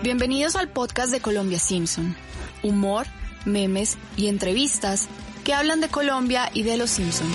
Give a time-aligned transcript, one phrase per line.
[0.00, 2.14] Bienvenidos al podcast de Colombia Simpson.
[2.62, 3.06] Humor,
[3.44, 5.08] memes y entrevistas
[5.44, 7.26] que hablan de Colombia y de los Simpson.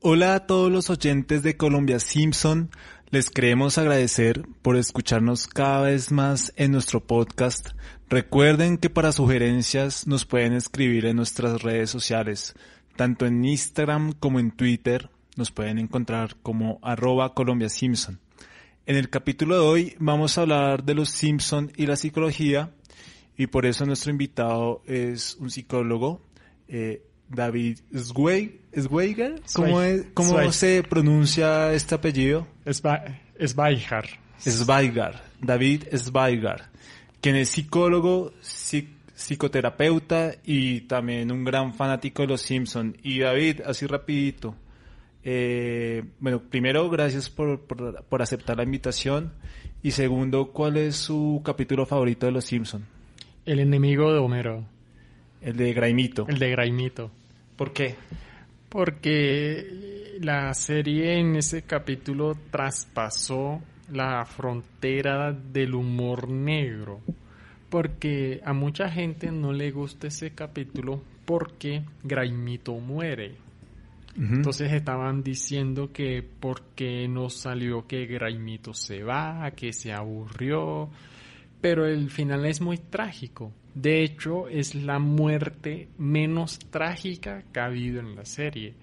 [0.00, 2.70] Hola a todos los oyentes de Colombia Simpson.
[3.10, 7.70] Les queremos agradecer por escucharnos cada vez más en nuestro podcast.
[8.08, 12.54] Recuerden que para sugerencias nos pueden escribir en nuestras redes sociales,
[12.94, 15.10] tanto en Instagram como en Twitter.
[15.34, 18.20] Nos pueden encontrar como arroba Colombia Simpson.
[18.86, 22.70] En el capítulo de hoy vamos a hablar de los Simpson y la psicología
[23.36, 26.22] y por eso nuestro invitado es un psicólogo,
[26.68, 29.42] eh, David Zweiger.
[29.52, 32.46] ¿Cómo, es, cómo se pronuncia este apellido?
[32.64, 34.06] Zweiger.
[34.40, 35.20] Zweiger.
[35.40, 36.62] David Zweiger,
[37.20, 38.32] quien es psicólogo,
[39.14, 42.96] psicoterapeuta y también un gran fanático de los Simpson.
[43.02, 44.54] Y David, así rapidito.
[45.24, 49.32] Eh, bueno, primero, gracias por, por, por aceptar la invitación.
[49.82, 52.86] Y segundo, ¿cuál es su capítulo favorito de los Simpson?
[53.44, 54.64] El enemigo de Homero.
[55.40, 56.26] El de Graimito.
[56.28, 57.10] El de Graimito.
[57.56, 57.94] ¿Por qué?
[58.68, 67.00] Porque la serie en ese capítulo traspasó la frontera del humor negro.
[67.68, 73.34] Porque a mucha gente no le gusta ese capítulo porque Graimito muere.
[74.16, 74.36] Uh -huh.
[74.36, 80.88] Entonces estaban diciendo que porque no salió que Graimito se va, que se aburrió.
[81.60, 83.52] Pero el final es muy trágico.
[83.74, 88.74] De hecho, es la muerte menos trágica que ha habido en la serie.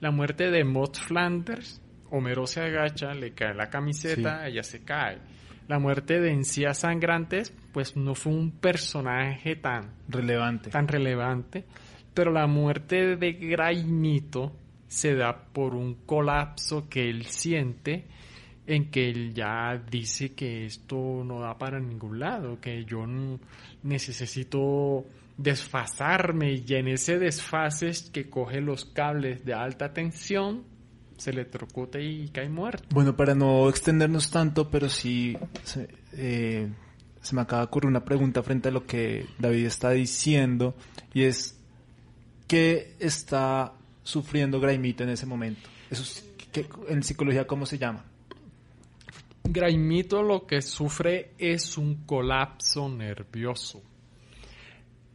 [0.00, 4.50] La muerte de Maud Flanders, Homero se agacha, le cae la camiseta, sí.
[4.50, 5.18] ella se cae.
[5.68, 10.70] La muerte de Encías Sangrantes, pues no fue un personaje tan relevante.
[10.70, 11.64] Tan relevante.
[12.12, 14.52] Pero la muerte de Graimito
[14.88, 18.06] se da por un colapso que él siente
[18.66, 23.04] en que él ya dice que esto no da para ningún lado, que yo
[23.82, 25.04] necesito
[25.36, 30.64] desfasarme y en ese desfase es que coge los cables de alta tensión,
[31.20, 32.88] se le trocuta y cae muerto.
[32.90, 36.66] Bueno, para no extendernos tanto, pero sí se, eh,
[37.20, 40.74] se me acaba de ocurrir una pregunta frente a lo que David está diciendo
[41.12, 41.58] y es
[42.48, 45.68] ¿qué está sufriendo Graimito en ese momento?
[45.90, 48.02] Eso es, ¿qué, en psicología cómo se llama?
[49.44, 53.82] Graimito lo que sufre es un colapso nervioso.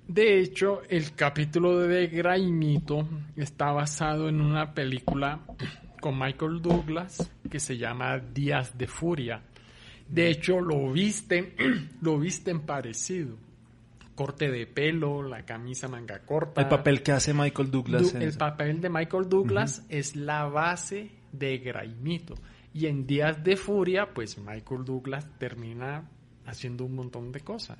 [0.07, 5.41] De hecho, el capítulo de Graimito está basado en una película
[5.99, 9.41] con Michael Douglas que se llama Días de Furia.
[10.07, 11.53] De hecho, lo visten,
[12.01, 13.37] lo visten parecido.
[14.13, 16.61] Corte de pelo, la camisa manga corta.
[16.61, 18.13] El papel que hace Michael Douglas.
[18.13, 19.97] Du el papel de Michael Douglas uh -huh.
[19.97, 22.35] es la base de Graimito.
[22.73, 26.09] Y en Días de Furia, pues Michael Douglas termina
[26.45, 27.77] haciendo un montón de cosas.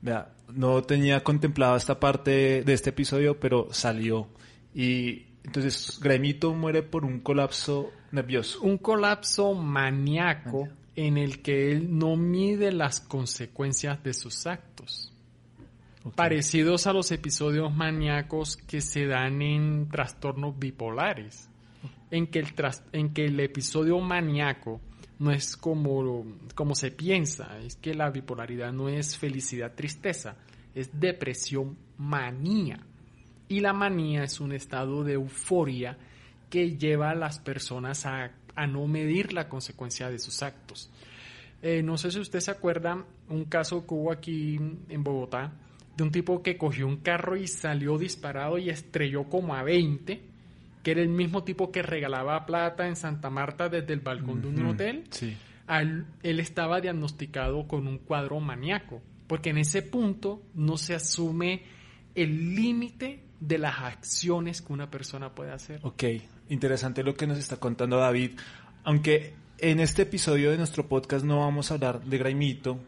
[0.00, 4.28] Vea, no tenía contemplado esta parte de este episodio, pero salió.
[4.74, 8.60] Y entonces Gremito muere por un colapso nervioso.
[8.60, 15.10] Un colapso maníaco en el que él no mide las consecuencias de sus actos.
[16.00, 16.12] Okay.
[16.14, 21.48] Parecidos a los episodios maníacos que se dan en trastornos bipolares
[22.10, 24.82] en que el, tras, en que el episodio maníaco
[25.18, 30.36] no es como, como se piensa, es que la bipolaridad no es felicidad, tristeza,
[30.74, 32.80] es depresión, manía.
[33.48, 35.96] Y la manía es un estado de euforia
[36.50, 40.90] que lleva a las personas a, a no medir la consecuencia de sus actos.
[41.62, 45.52] Eh, no sé si usted se acuerda un caso que hubo aquí en Bogotá
[45.96, 50.28] de un tipo que cogió un carro y salió disparado y estrelló como a 20
[50.82, 54.42] que era el mismo tipo que regalaba plata en Santa Marta desde el balcón uh
[54.42, 54.54] -huh.
[54.54, 55.36] de un hotel, sí.
[56.22, 61.62] él, estaba diagnosticado con un cuadro maníaco, porque en ese punto no se asume
[62.14, 65.80] el límite de las acciones que una persona puede hacer.
[65.82, 66.04] Ok,
[66.48, 68.32] interesante lo que nos está contando David,
[68.84, 72.78] aunque en este episodio de nuestro podcast no vamos a hablar de Graimito,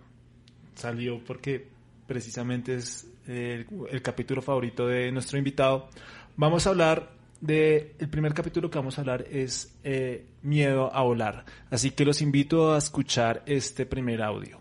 [0.75, 1.69] salió porque
[2.07, 3.67] precisamente es el,
[4.03, 5.89] capítulo favorito de nuestro invitado,
[6.37, 11.03] vamos a hablar de el primer capítulo que vamos a hablar es eh, miedo a
[11.03, 11.45] volar.
[11.71, 14.60] Así que los invito a escuchar este primer audio.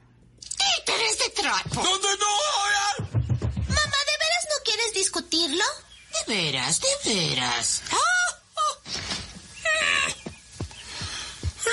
[6.29, 7.81] De veras, de veras.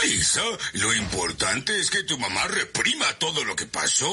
[0.03, 4.11] Lisa, Lisa, lo importante es que tu mamá reprima todo lo que pasó,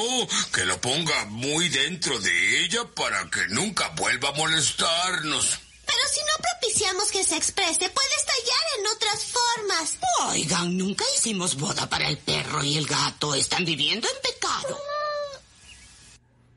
[0.52, 5.60] que lo ponga muy dentro de ella para que nunca vuelva a molestarnos.
[5.86, 9.98] Pero si no propiciamos que se exprese, puede estallar en otras formas.
[10.28, 13.34] Oigan, nunca hicimos boda para el perro y el gato.
[13.34, 14.78] Están viviendo en pecado.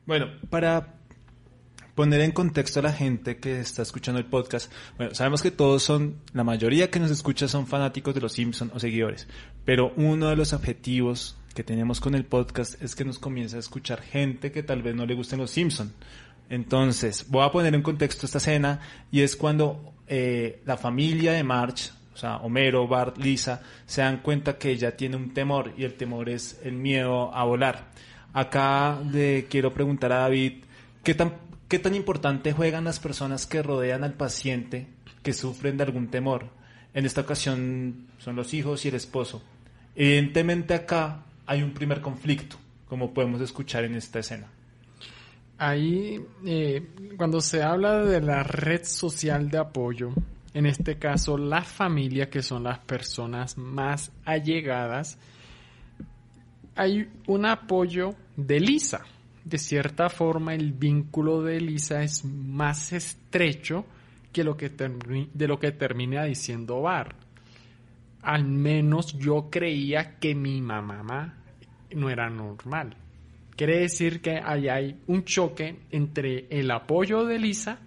[0.06, 0.97] Bueno, para
[1.98, 5.82] poner en contexto a la gente que está escuchando el podcast, bueno, sabemos que todos
[5.82, 9.28] son, la mayoría que nos escucha son fanáticos de los Simpsons o seguidores,
[9.66, 13.60] pero uno de los objetivos que tenemos con el podcast es que nos comience a
[13.60, 15.92] escuchar gente que tal vez no le gusten los Simpsons.
[16.52, 18.80] Entonces, voy a poner en contexto esta escena
[19.12, 24.20] y es cuando eh, la familia de March, o sea, Homero, Bart, Lisa, se dan
[24.20, 27.88] cuenta que ella tiene un temor y el temor es el miedo a volar.
[28.34, 30.64] Acá le quiero preguntar a David,
[31.02, 34.88] ¿qué tan ¿Qué tan importante juegan las personas que rodean al paciente
[35.22, 36.50] que sufren de algún temor?
[36.94, 39.44] En esta ocasión son los hijos y el esposo.
[39.94, 42.56] Evidentemente acá hay un primer conflicto,
[42.88, 44.48] como podemos escuchar en esta escena.
[45.58, 46.88] Ahí, eh,
[47.18, 50.14] cuando se habla de la red social de apoyo,
[50.54, 55.18] en este caso la familia, que son las personas más allegadas,
[56.76, 59.04] hay un apoyo de Lisa
[59.48, 63.86] de cierta forma el vínculo de Elisa es más estrecho
[64.34, 67.16] que lo que de lo que termina diciendo Bar.
[68.24, 71.38] Al menos yo creía que mi mamá
[71.96, 72.98] no era normal.
[73.56, 77.80] Quiere decir que ahí hay un choque entre el apoyo de Elisa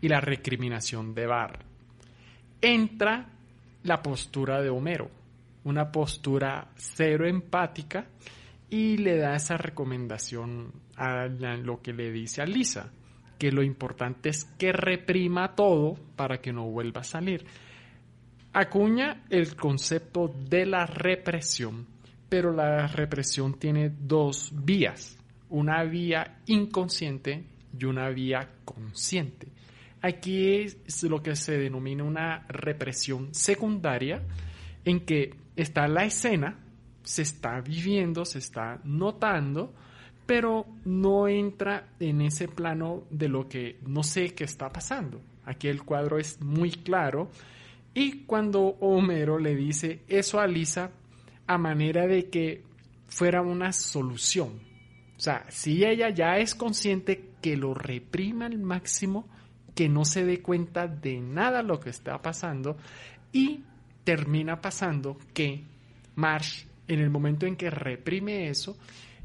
[0.00, 1.58] y la recriminación de Bar.
[2.60, 3.26] Entra
[3.82, 5.10] la postura de Homero,
[5.64, 8.06] una postura cero empática
[8.70, 12.92] y le da esa recomendación a lo que le dice a Lisa,
[13.38, 17.46] que lo importante es que reprima todo para que no vuelva a salir.
[18.52, 21.86] Acuña el concepto de la represión,
[22.28, 25.16] pero la represión tiene dos vías,
[25.48, 27.44] una vía inconsciente
[27.78, 29.48] y una vía consciente.
[30.02, 34.22] Aquí es lo que se denomina una represión secundaria,
[34.84, 36.58] en que está la escena,
[37.02, 39.72] se está viviendo, se está notando,
[40.26, 45.20] pero no entra en ese plano de lo que no sé qué está pasando.
[45.44, 47.30] Aquí el cuadro es muy claro
[47.94, 50.92] y cuando Homero le dice eso a Lisa
[51.46, 52.62] a manera de que
[53.08, 54.60] fuera una solución.
[55.16, 59.28] O sea, si ella ya es consciente que lo reprima al máximo,
[59.74, 62.76] que no se dé cuenta de nada lo que está pasando
[63.32, 63.64] y
[64.04, 65.64] termina pasando que
[66.14, 68.76] Marsh en el momento en que reprime eso,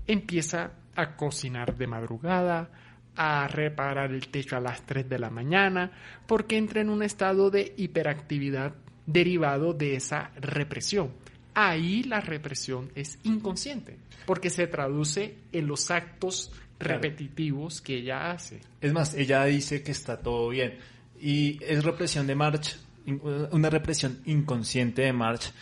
[0.07, 2.69] empieza a cocinar de madrugada,
[3.15, 5.91] a reparar el techo a las 3 de la mañana,
[6.27, 8.73] porque entra en un estado de hiperactividad
[9.05, 11.11] derivado de esa represión.
[11.53, 18.59] Ahí la represión es inconsciente, porque se traduce en los actos repetitivos que ella hace.
[18.81, 20.77] Es más, ella dice que está todo bien.
[21.21, 22.77] Y es represión de March,
[23.51, 25.53] una represión inconsciente de March,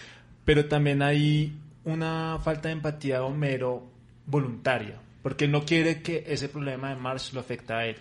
[0.46, 3.86] pero también hay una falta de empatía de Homero
[4.26, 7.96] voluntaria, porque no quiere que ese problema de Marsh lo afecte a él.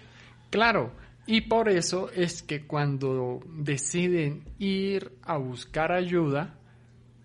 [0.50, 0.92] Claro,
[1.26, 6.58] y por eso es que cuando deciden ir a buscar ayuda,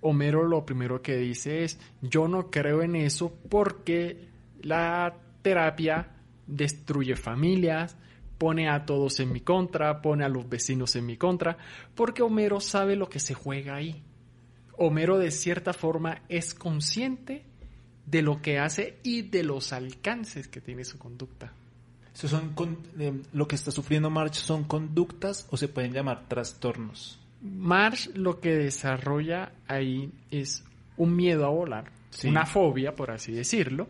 [0.02, 4.30] Homero lo primero que dice es, yo no creo en eso porque
[4.62, 7.98] la terapia destruye familias,
[8.38, 11.58] pone a todos en mi contra, pone a los vecinos en mi contra,
[11.96, 14.04] porque Homero sabe lo que se juega ahí.
[14.77, 17.46] Homero de cierta forma es consciente
[18.08, 21.54] de lo que hace y de los alcances que tiene su conducta.
[22.16, 22.56] Eso son
[22.98, 27.20] eh, lo que está sufriendo March son conductas o se pueden llamar trastornos.
[27.42, 30.64] March lo que desarrolla ahí es
[30.96, 31.92] un miedo a volar,
[32.24, 33.88] una fobia, por así decirlo,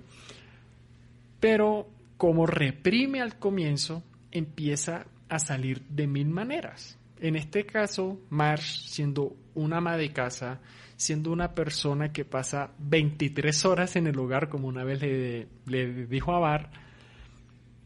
[1.39, 6.97] pero como reprime al comienzo, empieza a salir de mil maneras.
[7.19, 10.59] En este caso, Marsh, siendo una ama de casa,
[10.95, 16.33] siendo una persona que pasa 23 horas en el hogar, como una vez le, dijo
[16.33, 16.71] a Bar,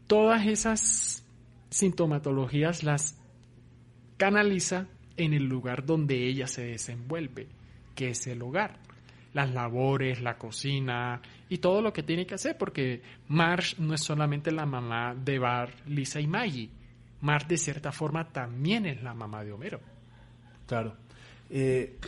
[0.06, 1.24] todas esas
[1.70, 3.18] sintomatologías las
[4.18, 4.86] canaliza
[5.16, 7.48] en el lugar donde ella se desenvuelve,
[7.94, 8.80] que es el hogar.
[9.32, 14.02] Las labores, la cocina y todo lo que tiene que hacer, porque Marsh no es
[14.02, 16.68] solamente la mamá de Bar, Lisa y Maggie
[17.22, 19.80] Mar, de cierta forma, también es la mamá de Homero.
[20.66, 20.94] Claro.
[21.48, 21.98] Eh,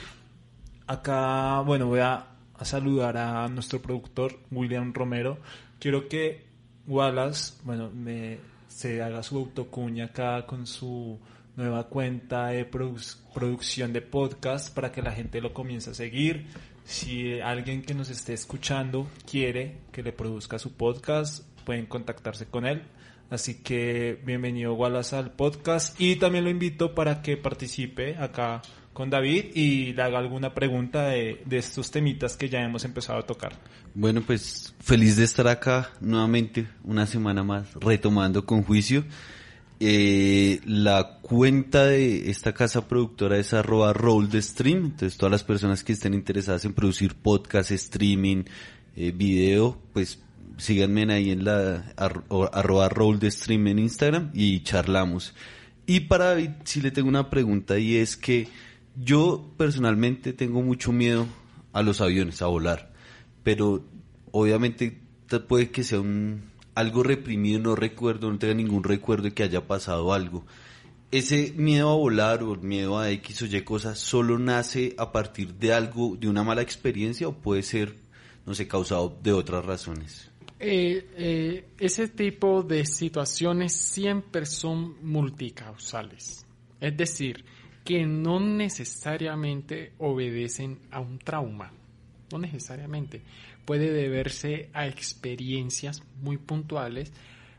[0.86, 2.26] acá, bueno, voy a,
[2.62, 5.38] saludar a nuestro productor, William Romero.
[5.78, 6.44] Quiero que
[6.86, 11.18] Wallace, bueno, me, se haga su autocuña acá con su
[11.56, 16.46] nueva cuenta de producción de podcast para que la gente lo comience a seguir.
[16.84, 22.66] Si alguien que nos esté escuchando quiere que le produzca su podcast, pueden contactarse con
[22.66, 22.82] él.
[23.34, 28.62] Así que bienvenido Wallace al podcast y también lo invito para que participe acá
[28.92, 33.18] con David y le haga alguna pregunta de, de, estos temitas que ya hemos empezado
[33.18, 33.58] a tocar.
[33.92, 39.04] Bueno, pues feliz de estar acá nuevamente, una semana más, retomando con juicio.
[39.80, 45.42] Eh, la cuenta de esta casa productora es arroba roll de stream, entonces todas las
[45.42, 48.44] personas que estén interesadas en producir podcast, streaming,
[48.94, 50.20] eh, video, pues
[50.56, 55.34] síganme ahí en la arroba roll de stream en Instagram y charlamos.
[55.86, 58.48] Y para David, si le tengo una pregunta y es que
[58.96, 61.26] yo personalmente tengo mucho miedo
[61.72, 62.92] a los aviones, a volar,
[63.42, 63.84] pero
[64.30, 65.00] obviamente
[65.48, 69.66] puede que sea un algo reprimido, no recuerdo, no tenga ningún recuerdo de que haya
[69.66, 70.44] pasado algo.
[71.10, 75.54] Ese miedo a volar o miedo a X o Y cosas solo nace a partir
[75.54, 77.94] de algo, de una mala experiencia o puede ser,
[78.46, 80.30] no sé, causado de otras razones.
[80.58, 86.46] Eh, eh, ese tipo de situaciones siempre son multicausales.
[86.80, 87.44] Es decir,
[87.84, 91.72] que no necesariamente obedecen a un trauma.
[92.32, 93.22] No necesariamente.
[93.64, 97.12] Puede deberse a experiencias muy puntuales,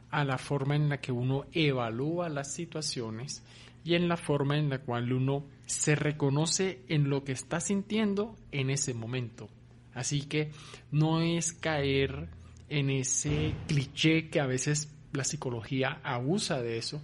[0.10, 3.44] a la forma en la que uno evalúa las situaciones
[3.84, 8.36] y en la forma en la cual uno se reconoce en lo que está sintiendo
[8.52, 9.50] en ese momento.
[9.94, 10.52] Así que
[10.92, 12.30] no es caer
[12.70, 17.02] en ese cliché que a veces la psicología abusa de eso,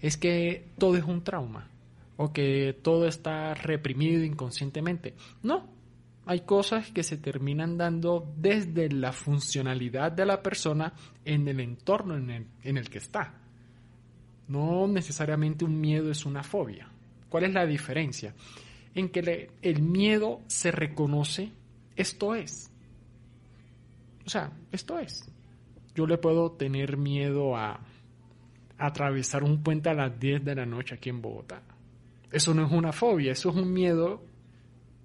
[0.00, 1.68] es que todo es un trauma
[2.16, 5.14] o que todo está reprimido inconscientemente.
[5.42, 5.68] No,
[6.26, 10.92] hay cosas que se terminan dando desde la funcionalidad de la persona
[11.24, 13.34] en el entorno en el, que está.
[14.46, 16.88] No necesariamente un miedo es una fobia.
[17.28, 18.34] ¿Cuál es la diferencia?
[18.94, 21.52] En que el miedo se reconoce,
[21.96, 22.67] esto es.
[24.28, 25.26] O sea, esto es.
[25.94, 27.80] Yo le puedo tener miedo a
[28.76, 31.62] atravesar un puente a las 10 de la noche aquí en Bogotá
[32.30, 34.22] eso no es una fobia, eso es un miedo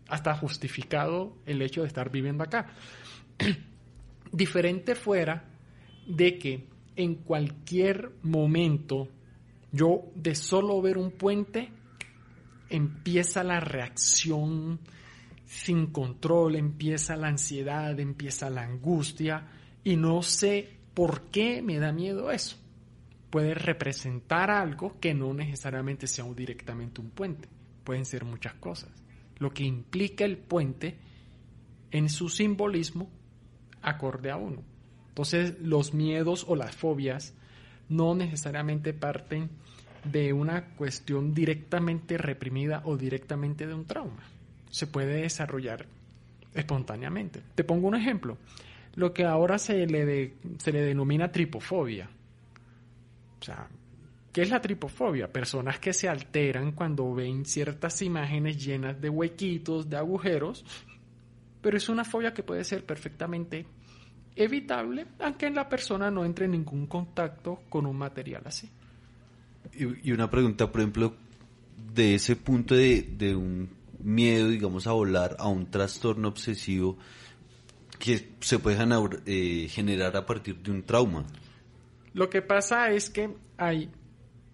[0.08, 2.68] hasta justificado el hecho de estar viviendo acá.
[4.32, 5.46] Diferente fuera
[6.06, 9.08] de que en cualquier momento
[9.72, 11.72] yo de solo ver un puente
[12.70, 14.80] empieza la reacción
[15.54, 19.48] sin control, empieza la ansiedad, empieza la angustia
[19.84, 22.58] y no sé por qué me da miedo eso
[23.34, 27.50] puede representar algo que no necesariamente sea directamente un puente.
[27.84, 28.92] Pueden ser muchas cosas.
[29.40, 31.00] Lo que implica el puente
[31.90, 33.10] en su simbolismo
[33.82, 34.62] acorde a uno.
[35.08, 37.34] Entonces los miedos o las fobias
[37.90, 39.50] no necesariamente parten
[40.04, 44.22] de una cuestión directamente reprimida o directamente de un trauma.
[44.74, 45.86] Se puede desarrollar
[46.56, 47.42] espontáneamente.
[47.53, 48.39] Te pongo un ejemplo.
[48.96, 52.10] Lo que ahora se le, se le denomina tripofobia
[53.44, 53.68] o sea,
[54.32, 55.27] ¿qué es la tripofobia?
[55.27, 60.63] Personas que se alteran cuando ven ciertas imágenes llenas de huequitos, de agujeros,
[61.62, 63.65] pero es una fobia que puede ser perfectamente
[64.34, 68.70] evitable, aunque la persona no entre en ningún contacto con un material así.
[69.74, 71.15] Y, una pregunta, por ejemplo,
[71.94, 73.70] de ese punto de, un
[74.04, 76.98] miedo, digamos, a volar a un trastorno obsesivo
[78.00, 78.78] que se puede
[79.26, 81.26] eh, generar a partir de un trauma.
[82.14, 83.90] Lo que pasa es que hay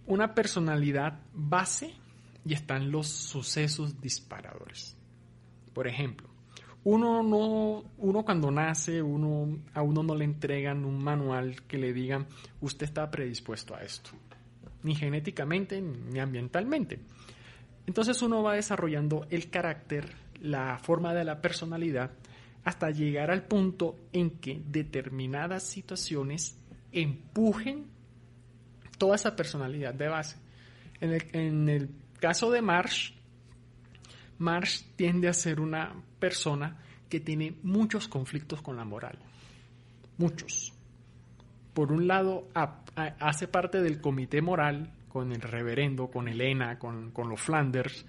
[0.05, 1.93] una personalidad base
[2.45, 4.95] y están los sucesos disparadores.
[5.73, 6.29] Por ejemplo,
[6.83, 11.93] uno no, uno cuando nace, uno, a uno no le entregan un manual que le
[11.93, 12.27] digan
[12.61, 14.11] usted está predispuesto a esto,
[14.83, 16.99] ni genéticamente ni ambientalmente.
[17.89, 22.11] Entonces uno va desarrollando el carácter, la forma de la personalidad,
[22.63, 26.55] hasta llegar al punto en que determinadas situaciones
[26.91, 27.87] empujen
[28.99, 30.37] toda esa personalidad de base.
[31.01, 33.13] En el, caso de Marsh,
[34.37, 36.77] Marsh tiende a ser una persona
[37.09, 39.17] que tiene muchos conflictos con la moral.
[40.19, 40.73] Muchos.
[41.73, 47.27] Por un lado, hace parte del comité moral con el reverendo, con Elena, con, con
[47.27, 48.05] los Flanders.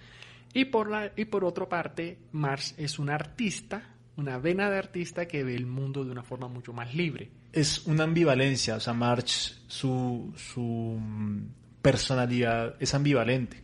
[0.52, 5.26] Y por, la, y por otra parte, Marsh es un artista, una vena de artista
[5.26, 8.92] que ve el mundo de una forma mucho más libre es una ambivalencia, o sea,
[8.92, 11.00] March, su, su
[11.83, 13.62] personalidad es ambivalente.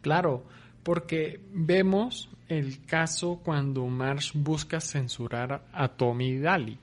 [0.00, 0.46] Claro,
[0.82, 6.78] porque vemos el caso cuando March busca censurar a Tommy Daly.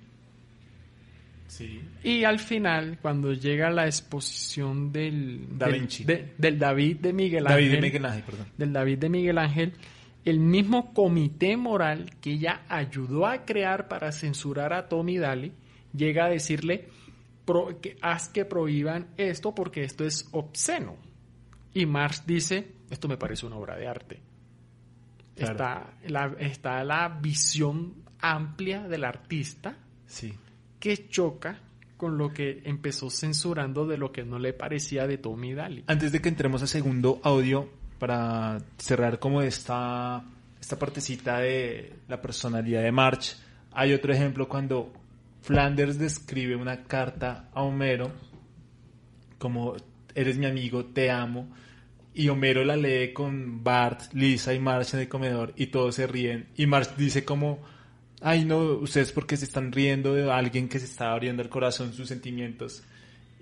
[1.56, 1.82] Sí.
[2.04, 6.04] Y al final, cuando llega la exposición del, da Vinci.
[6.04, 8.48] del David de Miguel Ángel, David de Miguel Ángel perdón.
[8.58, 9.74] del David de Miguel Ángel,
[10.26, 15.54] el mismo comité moral que ella ayudó a crear para censurar a Tommy Daly
[15.96, 16.90] llega a decirle
[17.82, 20.98] que haz que prohíban esto porque esto es obsceno.
[21.74, 24.20] Y Marx dice, esto me parece una obra de arte.
[25.36, 30.34] Está, la, está la visión amplia del artista Sí.
[30.86, 31.58] Que choca
[31.98, 35.84] con lo que empezó censurando de lo que no le parecía de Tommy Daly.
[35.88, 40.24] Antes de que entremos al segundo audio, para cerrar como esta,
[40.62, 43.36] esta partecita de la personalidad de March,
[43.72, 44.94] hay otro ejemplo cuando
[45.42, 48.12] Flanders describe una carta a Homero
[49.40, 49.74] como
[50.14, 51.50] eres mi amigo, te amo,
[52.14, 56.06] y Homero la lee con Bart, Lisa y March en el comedor y todos se
[56.06, 57.74] ríen y March dice como
[58.26, 61.94] ay no, ustedes porque se están riendo de alguien que se está abriendo el corazón,
[61.94, 62.84] sus sentimientos.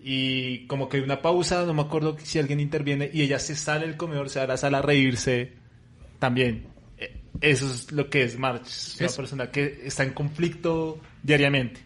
[0.04, 3.56] Y como que hay una pausa, no me acuerdo si alguien interviene y ella se
[3.56, 5.54] sale del comedor, se va a la sala a reírse
[6.20, 6.68] también.
[6.98, 11.80] Eh, Eso es lo que es March, es una persona que está en conflicto diariamente.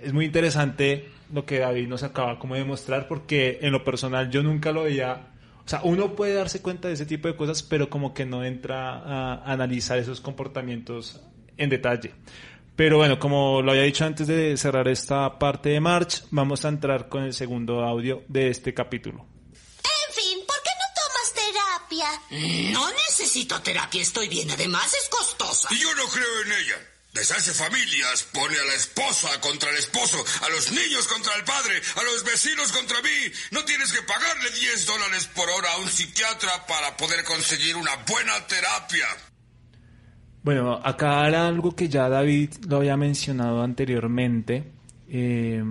[0.00, 4.30] Es muy interesante lo que David nos acaba como de mostrar porque en lo personal
[4.30, 5.26] yo nunca lo veía.
[5.64, 8.44] O sea, uno puede darse cuenta de ese tipo de cosas, pero como que no
[8.44, 11.20] entra a analizar esos comportamientos
[11.56, 12.14] en detalle.
[12.76, 16.68] Pero bueno, como lo había dicho antes de cerrar esta parte de March, vamos a
[16.68, 19.26] entrar con el segundo audio de este capítulo.
[19.84, 22.72] En fin, ¿por qué no tomas terapia?
[22.72, 24.50] No necesito terapia, estoy bien.
[24.50, 25.68] Además es costosa.
[25.70, 26.88] Y yo no creo en ella.
[27.12, 31.82] Deshace familias, pone a la esposa contra el esposo, a los niños contra el padre,
[31.96, 33.32] a los vecinos contra mí.
[33.50, 37.94] No tienes que pagarle 10 dólares por hora a un psiquiatra para poder conseguir una
[37.96, 39.06] buena terapia.
[40.42, 44.64] Bueno, acá era algo que ya David lo había mencionado anteriormente.
[45.08, 45.62] Eh,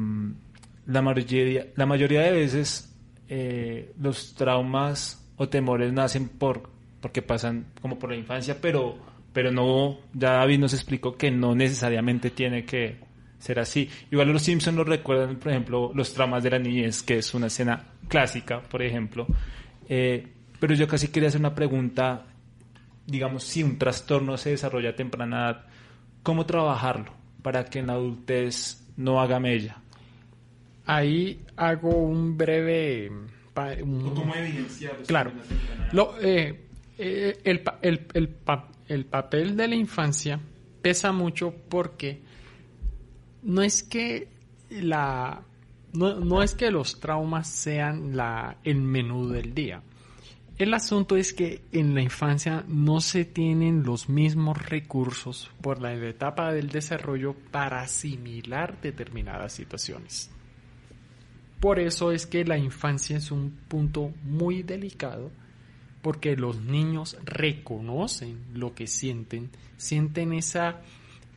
[0.86, 2.96] la, mayoría, la mayoría de veces
[3.28, 6.70] eh, los traumas o temores nacen por
[7.02, 8.96] porque pasan como por la infancia, pero,
[9.34, 13.00] pero no, ya David nos explicó que no necesariamente tiene que
[13.40, 13.90] ser así.
[14.12, 17.48] Igual los Simpsons nos recuerdan, por ejemplo, los traumas de la niñez, que es una
[17.48, 19.26] escena clásica, por ejemplo.
[19.90, 20.28] Eh,
[20.60, 22.28] pero yo casi quería hacer una pregunta
[23.08, 25.66] digamos, si un trastorno se desarrolla a temprana edad,
[26.24, 27.12] ¿cómo trabajarlo
[27.42, 29.78] para que en la adultez no haga mella?
[30.86, 33.12] Ahí hago un breve...
[35.08, 35.32] Claro.
[35.92, 36.62] Lo, eh,
[36.98, 40.40] eh, el, pa- el- el pa- el papel de la infancia
[40.82, 42.22] pesa mucho porque
[43.44, 44.28] no es que
[44.70, 45.42] la
[45.94, 49.82] no, no es que los traumas sean la, el menú del día.
[50.62, 55.92] El asunto es que en la infancia no se tienen los mismos recursos por la
[55.96, 60.30] etapa del desarrollo para asimilar determinadas situaciones.
[61.60, 65.32] Por eso es que la infancia es un punto muy delicado
[66.04, 70.82] porque los niños reconocen lo que sienten, sienten esa,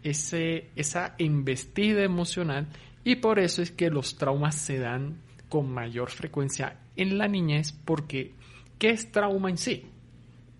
[0.02, 2.68] ese, esa embestida emocional
[3.04, 5.16] y por eso es que los traumas se dan
[5.48, 8.34] con mayor frecuencia en la niñez porque
[8.78, 9.86] ¿qué es trauma en sí?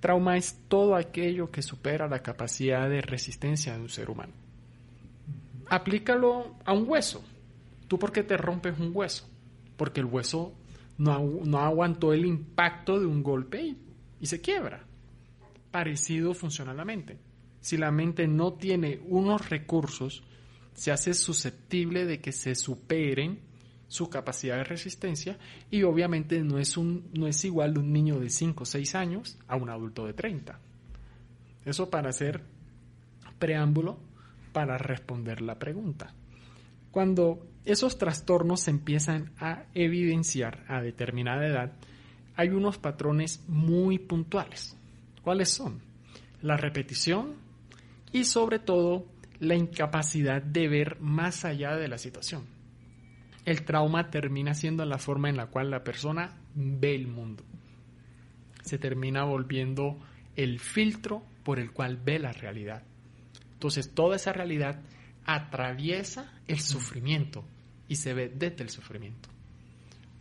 [0.00, 4.32] Trauma es todo aquello que supera la capacidad de resistencia de un ser humano.
[5.70, 7.24] Aplícalo a un hueso.
[7.88, 9.26] ¿Tú por qué te rompes un hueso?
[9.76, 10.52] Porque el hueso
[10.98, 13.78] no, no aguantó el impacto de un golpe y,
[14.20, 14.84] y se quiebra.
[15.70, 17.18] Parecido funciona la mente.
[17.60, 20.22] Si la mente no tiene unos recursos,
[20.74, 23.40] se hace susceptible de que se superen
[23.94, 25.38] su capacidad de resistencia
[25.70, 29.38] y obviamente no es, un, no es igual un niño de 5 o 6 años
[29.46, 30.58] a un adulto de 30.
[31.64, 32.42] Eso para hacer
[33.38, 33.96] preámbulo
[34.52, 36.12] para responder la pregunta.
[36.90, 41.72] Cuando esos trastornos se empiezan a evidenciar a determinada edad,
[42.34, 44.76] hay unos patrones muy puntuales.
[45.22, 45.80] ¿Cuáles son?
[46.42, 47.34] La repetición
[48.10, 49.06] y sobre todo
[49.38, 52.53] la incapacidad de ver más allá de la situación.
[53.44, 57.44] El trauma termina siendo la forma en la cual la persona ve el mundo.
[58.62, 59.98] Se termina volviendo
[60.36, 62.82] el filtro por el cual ve la realidad.
[63.52, 64.80] Entonces toda esa realidad
[65.26, 67.44] atraviesa el sufrimiento
[67.88, 69.28] y se ve desde el sufrimiento.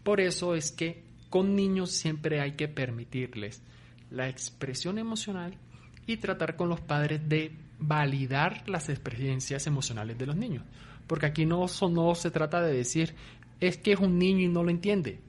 [0.04, 3.64] Por eso es que con niños siempre hay que permitirles
[4.12, 5.58] la expresión emocional
[6.06, 10.64] y tratar con los padres de validar las experiencias emocionales de los niños.
[11.08, 13.16] Porque aquí no, se trata de decir,
[13.60, 15.20] es que es un niño y no lo entiende.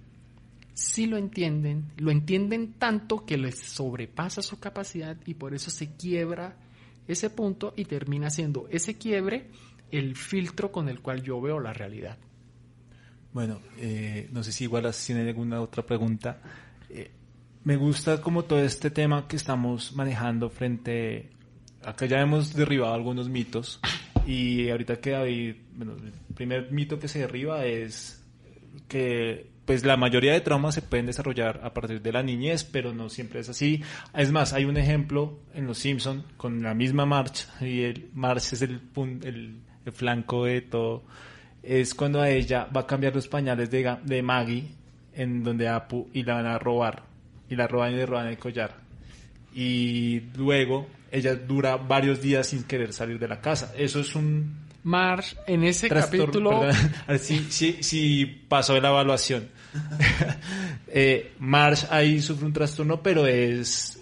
[0.73, 5.95] Sí lo entienden, lo entienden tanto que les sobrepasa su capacidad y por eso se
[5.95, 6.57] quiebra
[7.07, 9.51] ese punto y termina siendo ese quiebre
[9.93, 12.19] el filtro con el cual yo veo la realidad.
[13.33, 16.41] Bueno, eh, no sé si igual si alguna otra pregunta.
[16.89, 17.11] Eh,
[17.65, 21.31] me gusta como todo este tema que estamos manejando frente...
[21.83, 23.81] Acá ya hemos derribado algunos mitos
[24.27, 28.25] y ahorita que David, bueno, el primer mito que se derriba es
[28.89, 32.93] que pues la mayoría de traumas se pueden desarrollar a partir de la niñez, pero
[32.93, 33.83] no siempre es así.
[34.15, 38.53] Es más, hay un ejemplo en Los Simpson con la misma March y el March
[38.53, 38.81] es el,
[39.23, 41.05] el, el flanco de todo.
[41.63, 44.69] Es cuando a ella va a cambiar los pañales de, de Maggie
[45.15, 47.05] en donde Apu y la van a robar
[47.49, 48.77] y la roban y le roban el collar.
[49.55, 53.73] Y luego ella dura varios días sin querer salir de la casa.
[53.77, 56.63] Eso es un Marsh en ese capítulo.
[56.63, 57.39] A ver si,
[57.83, 59.49] si, pasó la evaluación.
[60.89, 64.01] eh, Marsh ahí sufre un trastorno, pero es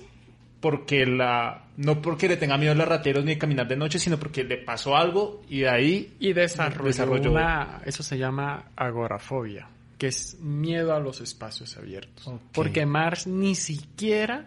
[0.60, 4.18] porque la no porque le tenga miedo a los rateros ni caminar de noche, sino
[4.18, 10.08] porque le pasó algo y de ahí y desarrolló, Una, eso se llama agorafobia, que
[10.08, 12.32] es miedo a los espacios abiertos.
[12.52, 14.46] Porque Marsh ni siquiera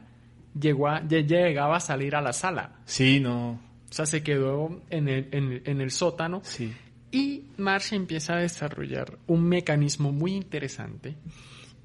[0.59, 2.79] llegó a, llegaba a salir a la sala.
[2.85, 3.51] Sí, no.
[3.51, 6.41] O sea, se quedó en el, en, el sótano.
[6.43, 6.73] Sí.
[7.11, 11.15] Y Marsh empieza a desarrollar un mecanismo muy interesante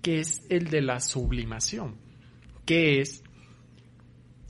[0.02, 1.96] que es el de la sublimación,
[2.64, 3.22] que es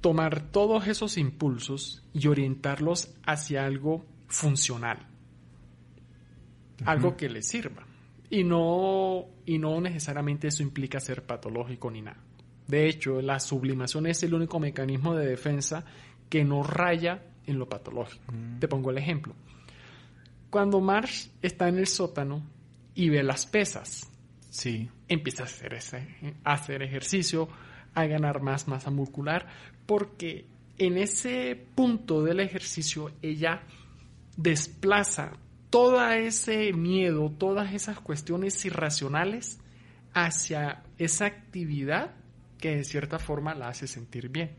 [0.01, 5.09] tomar todos esos impulsos y orientarlos hacia algo funcional,
[6.85, 7.85] algo que le sirva.
[8.31, 12.23] Y no, y no necesariamente eso implica ser patológico ni nada.
[12.71, 15.85] De hecho, la sublimación es el único mecanismo de defensa
[16.29, 18.33] que no raya en lo patológico.
[18.33, 18.61] Mm.
[18.61, 19.35] Te pongo el ejemplo.
[20.51, 22.45] Cuando Marsh está en el sótano
[22.95, 24.09] y ve las pesas,
[24.51, 24.89] sí.
[25.09, 26.07] empieza a hacer, ese,
[26.45, 27.49] a hacer ejercicio,
[27.93, 29.49] a ganar más masa muscular,
[29.87, 30.47] porque
[30.79, 33.63] en ese punto del ejercicio ella
[34.37, 35.33] desplaza
[35.71, 39.59] todo ese miedo, todas esas cuestiones irracionales
[40.13, 42.15] hacia esa actividad
[42.61, 44.51] que de cierta forma la hace sentir bien.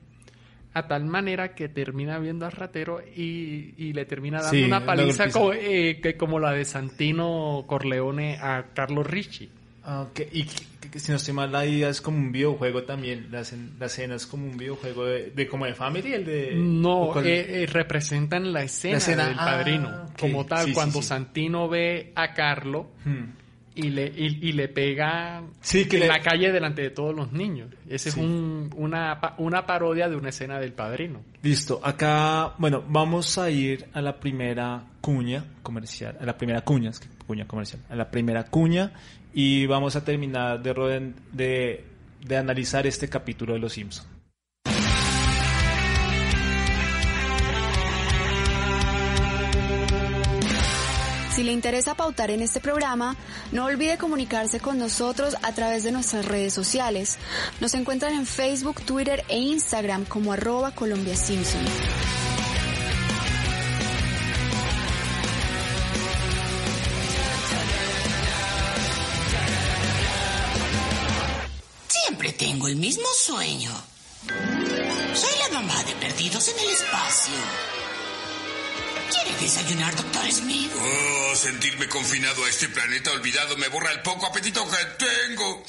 [0.74, 6.00] A tal manera que termina viendo al ratero y, le termina dando una paliza eh,
[6.02, 9.50] que como la de Santino Corleone a Carlos Ricci.
[9.84, 10.46] Ah, y
[10.90, 13.28] que, si no estoy mal, la idea es como un videojuego también.
[13.32, 13.44] La,
[13.80, 16.52] la escena es como un videojuego de, como de Family, el de...
[16.56, 20.06] No, eh, eh, representan la escena, del ah, padrino.
[20.20, 22.86] Como tal, cuando Santino ve a Carlos...
[23.04, 23.41] Hmm
[23.74, 27.70] y le, y, le pega en la calle delante de todos los niños.
[27.90, 31.22] Esa es una, una parodia de una escena del padrino.
[31.42, 36.90] Listo, acá, bueno, vamos a ir a la primera cuña comercial, a la primera cuña,
[36.90, 38.92] es que cuña comercial, a la primera cuña
[39.34, 41.86] y vamos a terminar de, de,
[42.26, 44.11] de analizar este capítulo de Los Simpsons.
[51.36, 53.16] Si le interesa pautar en este programa,
[53.54, 57.18] no olvide comunicarse con nosotros a través de nuestras redes sociales.
[57.62, 61.62] Nos encuentran en Facebook, Twitter e Instagram como arroba Colombia Simpson.
[71.88, 73.72] Siempre tengo el mismo sueño.
[75.14, 77.81] Soy la mamá de Perdidos en el Espacio.
[79.12, 80.72] ¿Quiere desayunar, doctor Smith?
[80.80, 85.64] Oh, sentirme confinado a este planeta olvidado me borra el poco apetito que tengo.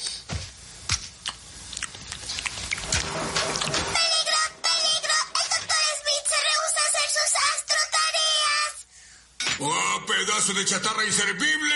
[3.93, 4.39] ¡Peligro!
[4.63, 5.17] ¡Peligro!
[5.41, 8.71] El doctor Smith se rehúsa a hacer sus astrotareas.
[9.59, 11.75] ¡Oh, pedazo de chatarra inservible!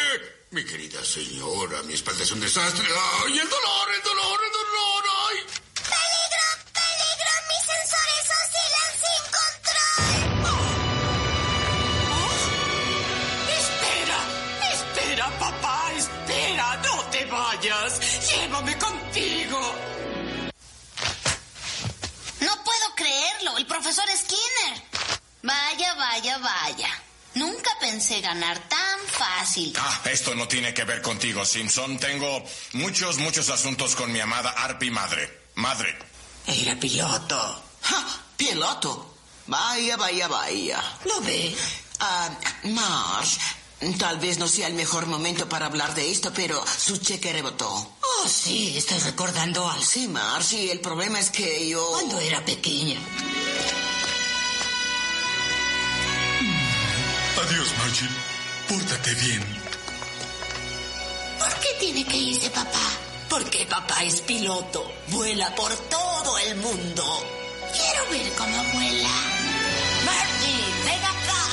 [0.51, 2.87] Mi querida señora, mi espalda es un desastre.
[3.25, 4.76] ¡Ay, el dolor, el dolor, el dolor!
[28.27, 29.73] Ganar tan fácil.
[29.79, 31.97] Ah, esto no tiene que ver contigo, Simpson.
[31.97, 35.43] Tengo muchos, muchos asuntos con mi amada Arpy madre.
[35.55, 35.97] Madre.
[36.45, 37.63] Era piloto.
[38.35, 39.15] ¿Piloto?
[39.47, 40.83] Vaya, vaya, vaya.
[41.05, 41.55] ¿Lo ve?
[41.99, 42.29] Ah,
[42.63, 43.37] Marsh,
[43.97, 47.69] Tal vez no sea el mejor momento para hablar de esto, pero su cheque rebotó.
[47.69, 51.91] Oh, sí, estás recordando al Sí, Marcy, el problema es que yo...
[51.91, 52.99] Cuando era pequeña.
[57.47, 58.09] Adiós, Margie.
[58.67, 59.41] Pórtate bien.
[61.39, 62.87] ¿Por qué tiene que irse papá?
[63.29, 64.91] Porque papá es piloto.
[65.07, 67.03] Vuela por todo el mundo.
[67.73, 69.09] Quiero ver cómo vuela.
[70.05, 71.43] Margie, ven acá.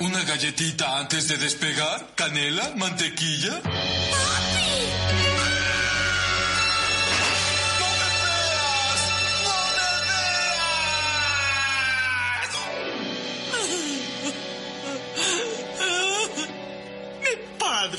[0.00, 2.06] ¿Una galletita antes de despegar?
[2.14, 2.72] ¿Canela?
[2.76, 3.60] ¿Mantequilla?
[3.64, 5.07] Mi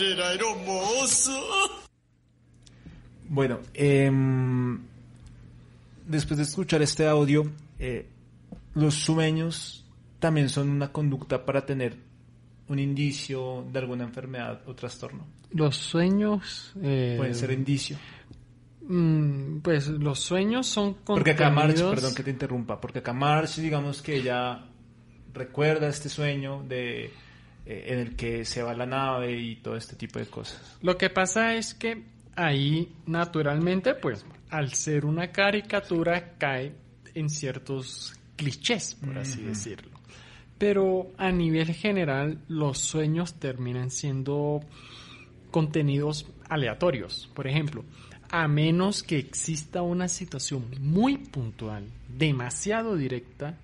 [0.01, 1.31] era hermoso.
[3.27, 4.79] Bueno, em,
[6.07, 8.07] después de escuchar este audio, eh,
[8.73, 9.85] los sueños
[10.19, 11.95] también son una conducta para tener
[12.67, 15.25] un indicio de alguna enfermedad o trastorno.
[15.51, 16.73] Los sueños...
[16.81, 17.97] eh, Pueden ser indicio.
[18.87, 23.13] mm, pues los sueños son Porque acá March, contenidos- perdón que te interrumpa, porque acá
[23.13, 24.65] March, digamos que ella
[25.33, 27.11] recuerda este sueño de
[27.69, 30.59] eh, en el que se va la nave y todo este tipo de cosas.
[30.81, 32.03] Lo que pasa es que
[32.35, 36.73] ahí, naturalmente, pues, al ser una caricatura, cae
[37.13, 39.91] en ciertos clichés, por así decirlo.
[40.57, 44.61] Pero a nivel general, los sueños terminan siendo
[45.51, 47.29] contenidos aleatorios.
[47.35, 47.85] Por ejemplo,
[48.31, 53.59] a menos que exista una situación muy puntual, demasiado directa,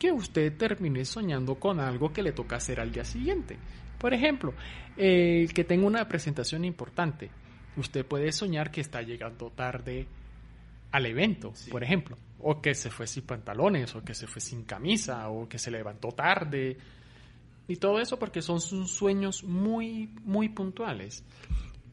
[0.00, 3.58] que usted termine soñando con algo que le toca hacer al día siguiente.
[3.98, 4.54] Por ejemplo,
[4.96, 7.30] el que tenga una presentación importante,
[7.76, 10.06] usted puede soñar que está llegando tarde
[10.90, 14.64] al evento, por ejemplo, o que se fue sin pantalones, o que se fue sin
[14.64, 16.78] camisa, o que se levantó tarde,
[17.68, 21.22] y todo eso porque son sueños muy, muy puntuales,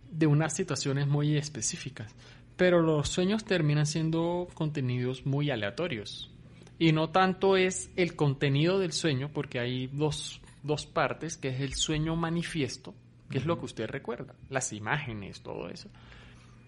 [0.10, 2.16] de unas situaciones muy específicas.
[2.56, 6.32] Pero los sueños terminan siendo contenidos muy aleatorios.
[6.80, 11.62] Y no tanto es el contenido del sueño, porque hay dos, dos partes, que es
[11.62, 12.94] el sueño manifiesto,
[13.30, 15.90] que es lo que usted recuerda, las imágenes, todo eso.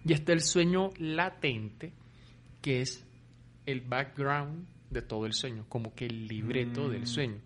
[0.04, 1.92] Y está el sueño latente,
[2.60, 3.06] que es
[3.66, 7.40] el background de todo el sueño, como que el libreto del sueño.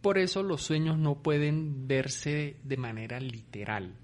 [0.00, 3.94] Por eso los sueños no pueden verse de manera literal.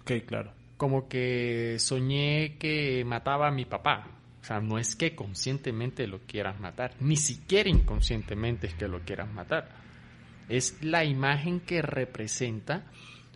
[0.00, 0.52] Ok, claro.
[0.76, 4.13] Como que soñé que mataba a mi papá.
[4.44, 9.00] O sea, no es que conscientemente lo quieras matar, ni siquiera inconscientemente es que lo
[9.00, 9.70] quieras matar.
[10.50, 12.84] Es la imagen que representa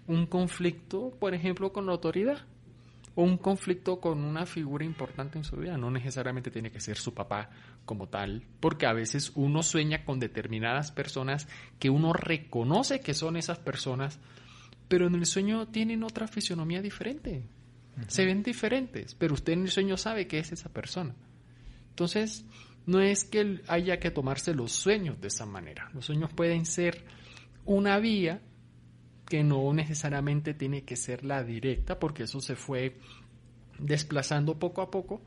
[0.06, 2.44] un conflicto, por ejemplo, con la autoridad
[3.14, 5.78] o un conflicto con una figura importante en su vida.
[5.78, 7.48] No necesariamente tiene que ser su papá
[7.86, 13.38] como tal, porque a veces uno sueña con determinadas personas que uno reconoce que son
[13.38, 14.20] esas personas,
[14.88, 17.44] pero en el sueño tienen otra fisionomía diferente.
[18.06, 21.14] Se ven diferentes, pero usted en el sueño sabe que es esa persona.
[21.90, 22.44] Entonces,
[22.86, 25.90] no es que haya que tomarse los sueños de esa manera.
[25.92, 27.04] Los sueños pueden ser
[27.64, 28.40] una vía
[29.26, 32.96] que no necesariamente tiene que ser la directa, porque eso se fue
[33.78, 35.20] desplazando poco a poco,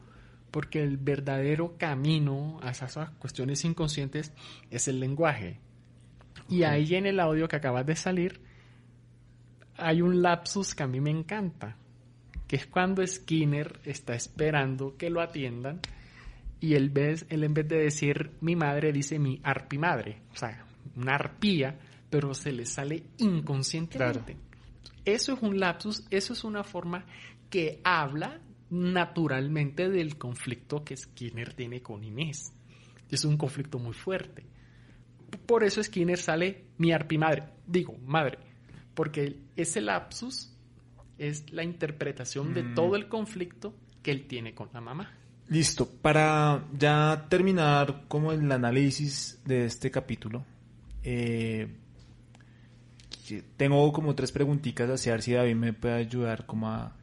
[0.49, 4.33] porque el verdadero camino a esas cuestiones inconscientes
[4.71, 5.59] es el lenguaje.
[6.49, 8.41] Y ahí en el audio que acabas de salir,
[9.77, 11.77] hay un lapsus que a mí me encanta,
[12.51, 15.79] que es cuando Skinner está esperando que lo atiendan
[16.59, 20.65] y él, vez, él en vez de decir mi madre dice mi arpimadre, o sea,
[20.97, 24.35] una arpía, pero se le sale inconscientemente.
[25.05, 27.05] Eso es un lapsus, eso es una forma
[27.49, 32.51] que habla naturalmente del conflicto que Skinner tiene con Inés.
[33.09, 34.45] Es un conflicto muy fuerte.
[35.45, 38.39] Por eso Skinner sale mi arpimadre, digo, madre,
[38.93, 40.50] porque ese lapsus
[41.17, 45.11] es la interpretación de todo el conflicto que él tiene con la mamá.
[45.49, 50.45] Listo, para ya terminar como el análisis de este capítulo,
[51.03, 51.67] eh,
[53.57, 56.95] tengo como tres preguntitas hacia ver si David me puede ayudar como a,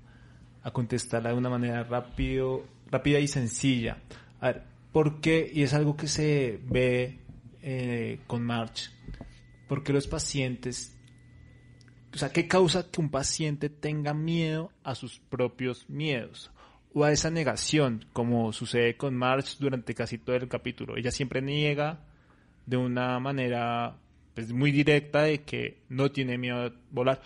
[0.62, 3.98] a contestarla de una manera rápido, rápida y sencilla.
[4.40, 5.50] A ver, ¿por qué?
[5.52, 7.18] Y es algo que se ve
[7.62, 8.90] eh, con March.
[9.68, 10.97] ¿Por qué los pacientes
[12.12, 16.50] o sea, ¿qué causa que un paciente tenga miedo a sus propios miedos?
[16.94, 20.96] O a esa negación, como sucede con March durante casi todo el capítulo.
[20.96, 22.00] Ella siempre niega
[22.64, 23.98] de una manera
[24.34, 27.20] pues, muy directa de que no tiene miedo a volar.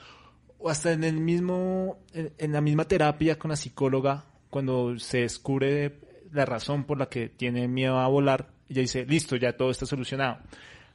[0.58, 6.00] O hasta en el mismo, en, la misma terapia con la psicóloga, cuando se descubre
[6.32, 9.86] la razón por la que tiene miedo a volar, ella dice, listo, ya todo está
[9.86, 10.38] solucionado.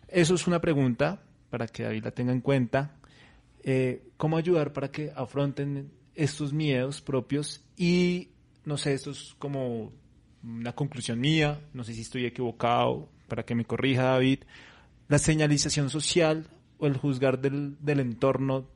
[0.07, 2.96] Eso es una pregunta para que David la tenga en cuenta
[3.63, 8.29] eh, cómo ayudar para que afronten estos miedos propios y
[8.65, 9.91] no sé, esto es como
[10.43, 14.39] una conclusión mía, no sé si estoy equivocado, para que me corrija David,
[15.07, 16.47] la señalización social
[16.79, 18.67] o el juzgar del, del entorno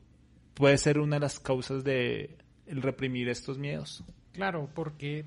[0.53, 4.03] puede ser una de las causas de el reprimir estos miedos.
[4.33, 5.25] Claro, porque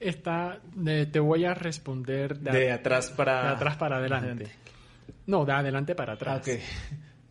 [0.00, 4.26] está, de- te voy a responder De atrás para- de atrás para adelante.
[4.30, 4.52] adelante.
[5.26, 6.42] No, de adelante para atrás.
[6.46, 6.60] Ah, ok.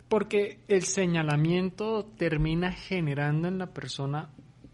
[0.10, 4.30] Porque el señalamiento termina generando en la persona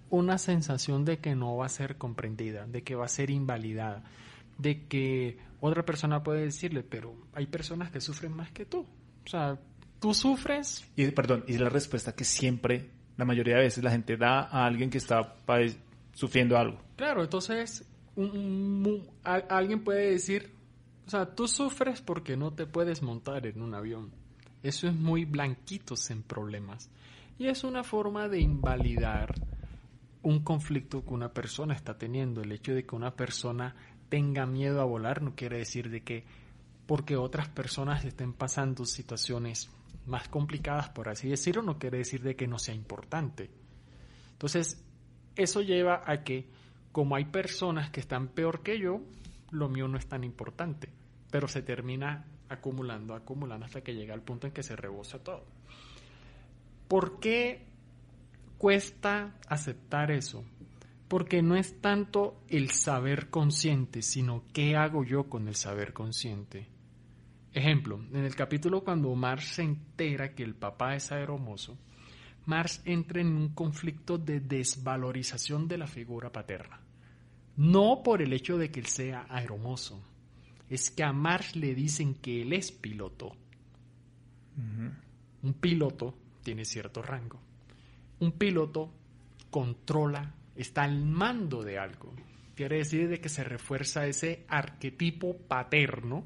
[0.09, 4.03] una sensación de que no va a ser comprendida, de que va a ser invalidada,
[4.59, 8.85] de que otra persona puede decirle, pero hay personas que sufren más que tú.
[9.25, 9.57] O sea,
[9.99, 10.87] tú sufres.
[10.95, 14.65] Y perdón, y la respuesta que siempre, la mayoría de veces, la gente da a
[14.65, 15.35] alguien que está
[16.13, 16.77] sufriendo algo.
[16.95, 17.83] Claro, entonces
[19.23, 20.53] alguien puede decir,
[21.07, 24.11] o sea, tú sufres porque no te puedes montar en un avión.
[24.63, 26.89] Eso es muy blanquitos en problemas.
[27.37, 29.35] Y es una forma de invalidar
[30.21, 32.41] un conflicto que una persona está teniendo.
[32.41, 33.75] El hecho de que una persona
[34.09, 36.23] tenga miedo a volar no quiere decir de que
[36.85, 39.69] porque otras personas estén pasando situaciones
[40.05, 43.49] más complicadas, por así decirlo, no quiere decir de que no sea importante.
[44.33, 44.83] Entonces,
[45.35, 46.47] eso lleva a que
[46.91, 49.01] como hay personas que están peor que yo,
[49.51, 50.89] lo mío no es tan importante,
[51.31, 55.45] pero se termina acumulando, acumulando hasta que llega al punto en que se rebosa todo.
[56.87, 57.65] ¿Por qué
[58.57, 60.43] cuesta aceptar eso?
[61.07, 66.67] Porque no es tanto el saber consciente, sino qué hago yo con el saber consciente.
[67.53, 71.77] Ejemplo, en el capítulo cuando Omar se entera que el papá es aeromoso,
[72.45, 76.81] Mars entra en un conflicto de desvalorización de la figura paterna.
[77.55, 80.03] No por el hecho de que él sea aeromoso,
[80.69, 83.35] es que a Mars le dicen que él es piloto.
[85.41, 87.39] Un piloto tiene cierto rango.
[88.19, 88.91] Un piloto
[89.49, 92.13] controla, está al mando de algo.
[92.55, 96.25] Quiere decir de que se refuerza ese arquetipo paterno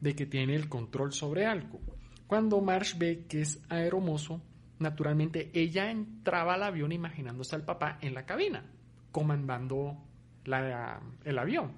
[0.00, 1.80] de que tiene el control sobre algo.
[2.26, 4.40] Cuando Marsh ve que es aeromoso,
[4.78, 8.64] naturalmente ella entraba al avión imaginándose al papá en la cabina,
[9.12, 9.98] comandando
[10.44, 11.72] el avión,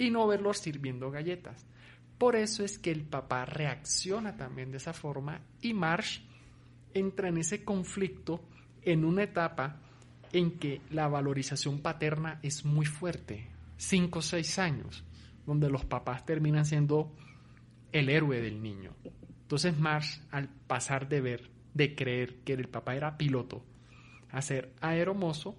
[0.00, 1.66] y no verlo sirviendo galletas.
[2.16, 6.20] Por eso es que el papá reacciona también de esa forma y Marsh
[6.94, 8.40] entra en ese conflicto
[8.82, 9.82] en una etapa
[10.32, 15.04] en que la valorización paterna es muy fuerte, cinco o seis años,
[15.44, 17.14] donde los papás terminan siendo
[17.92, 18.92] el héroe del niño.
[19.42, 23.62] Entonces Marsh, al pasar de ver, de creer que el papá era piloto,
[24.30, 25.58] a ser aeromoso,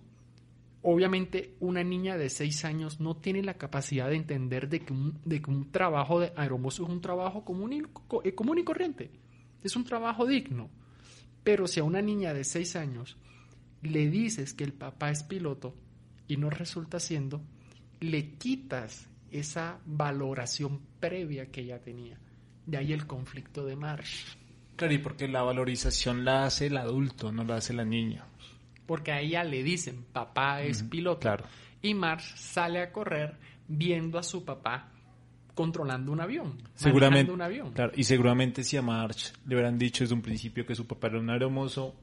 [0.83, 5.71] obviamente una niña de 6 años no tiene la capacidad de entender de que un,
[5.71, 7.83] trabajo de aeromoso es un trabajo común y,
[8.23, 9.11] eh, común y corriente,
[9.63, 10.69] es un trabajo digno.
[11.43, 13.17] Pero si a una niña de 6 años
[13.81, 15.75] le dices que el papá es piloto
[16.27, 17.41] y no resulta siendo,
[17.99, 22.19] le quitas esa valoración previa que ella tenía.
[22.65, 24.35] De ahí el conflicto de Marsh.
[24.75, 28.25] Claro, y porque la valorización la hace el adulto, no la hace la niña.
[28.91, 31.21] Porque a ella le dicen, papá es piloto.
[31.21, 31.45] Claro.
[31.81, 34.89] Y Marsh sale a correr viendo a su papá
[35.55, 36.61] controlando un avión.
[36.75, 37.31] Seguramente.
[37.31, 37.71] Un avión.
[37.71, 41.07] Claro, y seguramente si a Marsh le hubieran dicho desde un principio que su papá
[41.07, 41.95] era un aeromoso,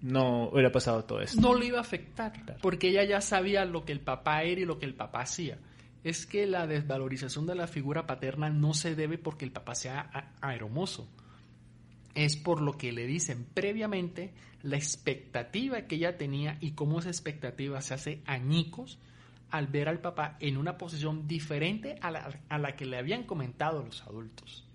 [0.00, 1.40] no hubiera pasado todo esto.
[1.40, 4.64] No le iba a afectar, porque ella ya sabía lo que el papá era y
[4.64, 5.58] lo que el papá hacía
[6.04, 10.08] es que la desvalorización de la figura paterna no se debe porque el papá sea
[10.40, 11.08] aeromoso.
[12.16, 17.10] Es por lo que le dicen previamente la expectativa que ella tenía y cómo esa
[17.10, 18.98] expectativa se hace añicos
[19.50, 23.22] al ver al papá en una posición diferente a la, a la que le habían
[23.24, 24.66] comentado los adultos.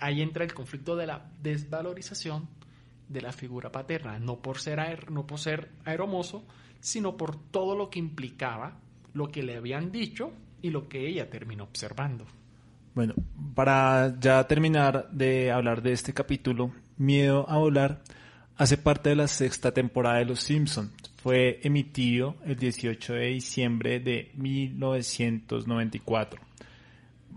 [0.00, 2.48] Ahí entra el conflicto de la desvalorización
[3.08, 6.44] de la figura paterna, no por ser, no por ser aeromoso,
[6.80, 8.80] sino por todo lo que implicaba
[9.14, 12.26] lo que le habían dicho y lo que ella terminó observando.
[12.94, 13.14] Bueno,
[13.54, 18.02] para ya terminar de hablar de este capítulo, Miedo a volar
[18.58, 20.92] hace parte de la sexta temporada de Los Simpson.
[21.16, 26.38] Fue emitido el 18 de diciembre de 1994.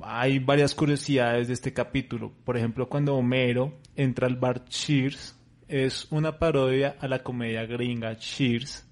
[0.02, 2.34] Hay varias curiosidades de este capítulo.
[2.44, 5.38] Por ejemplo, cuando Homero entra al bar Cheers,
[5.70, 8.86] es una parodia a la comedia gringa Cheers,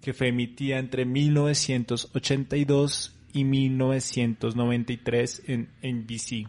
[0.00, 6.48] que fue emitida entre 1982 y 1993 en NBC.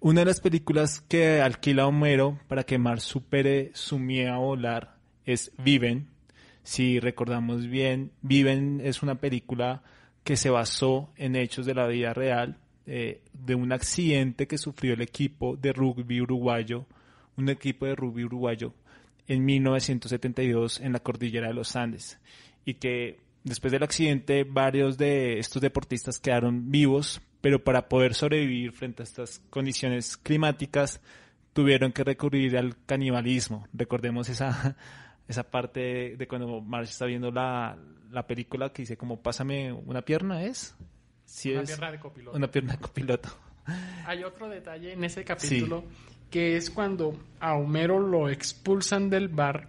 [0.00, 4.96] Una de las películas que alquila Homero para que Mar supere su miedo a volar
[5.26, 6.08] es Viven.
[6.62, 9.82] Si recordamos bien, Viven es una película
[10.24, 14.94] que se basó en hechos de la vida real eh, de un accidente que sufrió
[14.94, 16.86] el equipo de rugby uruguayo,
[17.36, 18.72] un equipo de rugby uruguayo
[19.26, 22.18] en 1972 en la cordillera de los Andes
[22.64, 28.72] y que después del accidente varios de estos deportistas quedaron vivos, pero para poder sobrevivir
[28.72, 31.00] frente a estas condiciones climáticas
[31.52, 33.66] tuvieron que recurrir al canibalismo.
[33.72, 34.76] Recordemos esa,
[35.28, 37.76] esa parte de cuando Marsh está viendo la,
[38.10, 40.76] la película que dice como pásame una pierna, ¿es?
[41.44, 42.36] una pierna de copiloto.
[42.36, 43.28] Una pierna de copiloto.
[44.06, 45.84] Hay otro detalle en ese capítulo
[46.30, 49.68] que es cuando a Homero lo expulsan del bar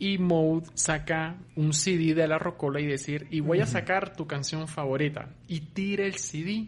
[0.00, 4.26] y Maud saca un CD de la rocola y decir, y voy a sacar tu
[4.26, 5.28] canción favorita.
[5.46, 6.66] Y tira el CD.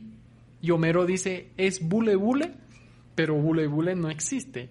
[0.60, 2.52] Y Homero dice, es Bule Bule,
[3.14, 4.68] pero Bule Bule no existe.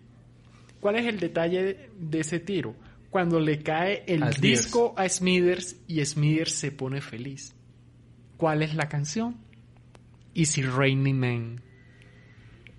[0.79, 2.75] ¿Cuál es el detalle de ese tiro?
[3.09, 7.55] Cuando le cae el disco a Smithers y Smithers se pone feliz.
[8.37, 9.37] ¿Cuál es la canción?
[10.35, 11.61] Easy Rainy Man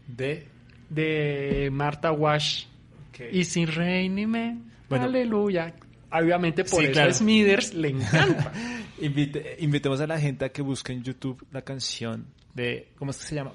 [0.07, 0.47] De.
[0.89, 2.67] de Martha Wash.
[3.33, 4.72] Easy Rainy Man.
[4.99, 5.05] Bueno.
[5.07, 5.75] Aleluya.
[6.11, 7.11] Obviamente por Sí, eso claro.
[7.11, 8.53] a Smithers le encanta.
[9.01, 12.89] Invite- invitemos a la gente a que busque en YouTube la canción de.
[12.99, 13.53] ¿Cómo es que se llama?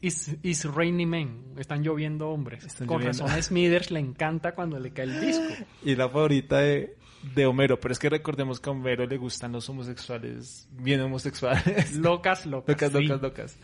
[0.00, 1.42] Is, is Rainy Man.
[1.58, 2.64] Están lloviendo hombres.
[2.64, 3.24] Están Con lloviendo.
[3.24, 5.44] razón a Smithers le encanta cuando le cae el disco.
[5.84, 6.96] Y la favorita de,
[7.34, 7.78] de Homero.
[7.78, 11.94] Pero es que recordemos que a Homero le gustan los homosexuales, bien homosexuales.
[11.96, 12.80] Locas, locas.
[12.80, 13.06] Locas, sí.
[13.06, 13.58] locas, locas.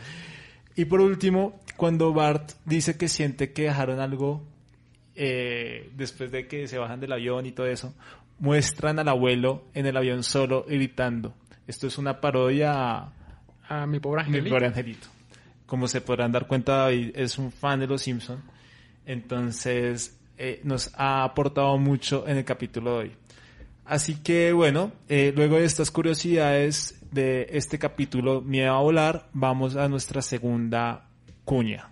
[0.76, 4.42] Y por último, cuando Bart dice que siente que dejaron algo
[5.22, 7.92] eh, después de que se bajan del avión y todo eso,
[8.38, 11.34] muestran al abuelo en el avión solo gritando.
[11.66, 13.12] Esto es una parodia a
[13.68, 14.54] A mi pobre mi angelito.
[14.54, 15.08] pobre angelito.
[15.66, 18.42] Como se podrán dar cuenta, David es un fan de los Simpson.
[19.04, 23.12] Entonces, eh, nos ha aportado mucho en el capítulo de hoy.
[23.84, 29.76] Así que bueno, eh, luego de estas curiosidades de este capítulo Miedo a volar, vamos
[29.76, 31.08] a nuestra segunda
[31.44, 31.89] cuña.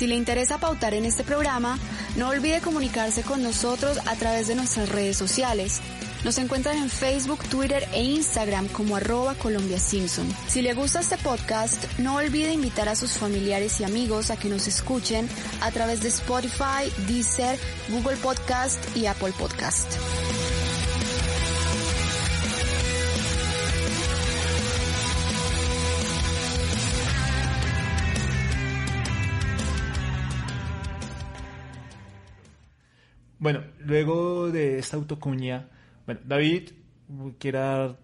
[0.00, 1.78] Si le interesa pautar en este programa,
[2.16, 5.82] no olvide comunicarse con nosotros a través de nuestras redes sociales.
[6.24, 10.26] Nos encuentran en Facebook, Twitter e Instagram como arroba Colombia Simpson.
[10.48, 14.48] Si le gusta este podcast, no olvide invitar a sus familiares y amigos a que
[14.48, 15.28] nos escuchen
[15.60, 17.58] a través de Spotify, Deezer,
[17.90, 19.98] Google Podcast y Apple Podcast.
[33.40, 35.68] Bueno, luego de esta autocuña,
[36.06, 36.70] bueno, David
[37.38, 37.98] quiere dar-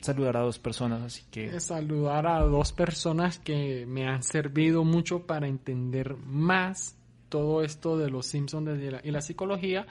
[0.00, 5.26] saludar a dos personas, así que saludar a dos personas que me han servido mucho
[5.26, 6.94] para entender más
[7.30, 9.86] todo esto de los Simpsons desde la- y la psicología.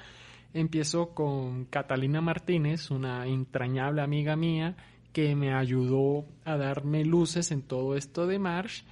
[0.54, 4.78] Empiezo con Catalina Martínez, una entrañable amiga mía
[5.12, 8.84] que me ayudó a darme luces en todo esto de Marsh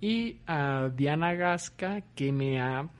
[0.00, 2.90] y a Diana Gasca que me ha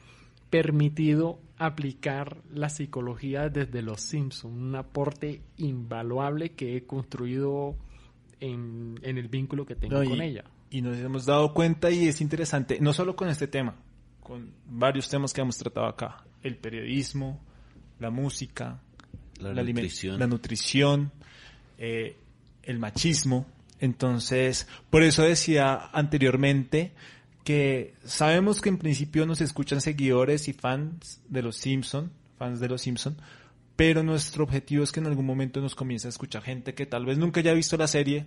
[0.49, 7.77] permitido aplicar la psicología desde los Simpsons, un aporte invaluable que he construido
[8.41, 10.45] en, en el vínculo que tengo No, y, con ella.
[10.71, 13.75] y nos hemos dado cuenta y es interesante, no solo con este tema,
[14.23, 17.41] con varios temas que hemos tratado acá, el periodismo,
[17.99, 18.81] la música,
[19.41, 20.19] La alime- nutrición.
[20.19, 21.13] la nutrición,
[21.79, 22.17] eh,
[22.63, 23.47] el machismo.
[23.79, 26.93] Entonces, por eso decía anteriormente
[27.47, 32.69] que sabemos que en principio nos escuchan seguidores y fans de los Simpson, fans de
[32.69, 33.17] los Simpson,
[33.77, 37.07] pero nuestro objetivo es que en algún momento nos comience a escuchar gente que tal
[37.07, 38.27] vez nunca haya visto la serie,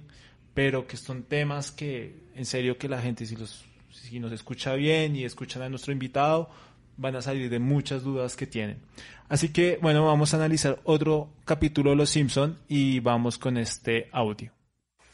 [0.53, 4.73] pero que son temas que en serio que la gente si los si nos escucha
[4.75, 6.49] bien y escuchan a nuestro invitado
[6.95, 8.79] van a salir de muchas dudas que tienen.
[9.27, 14.07] Así que bueno, vamos a analizar otro capítulo de Los Simpson y vamos con este
[14.13, 14.53] audio.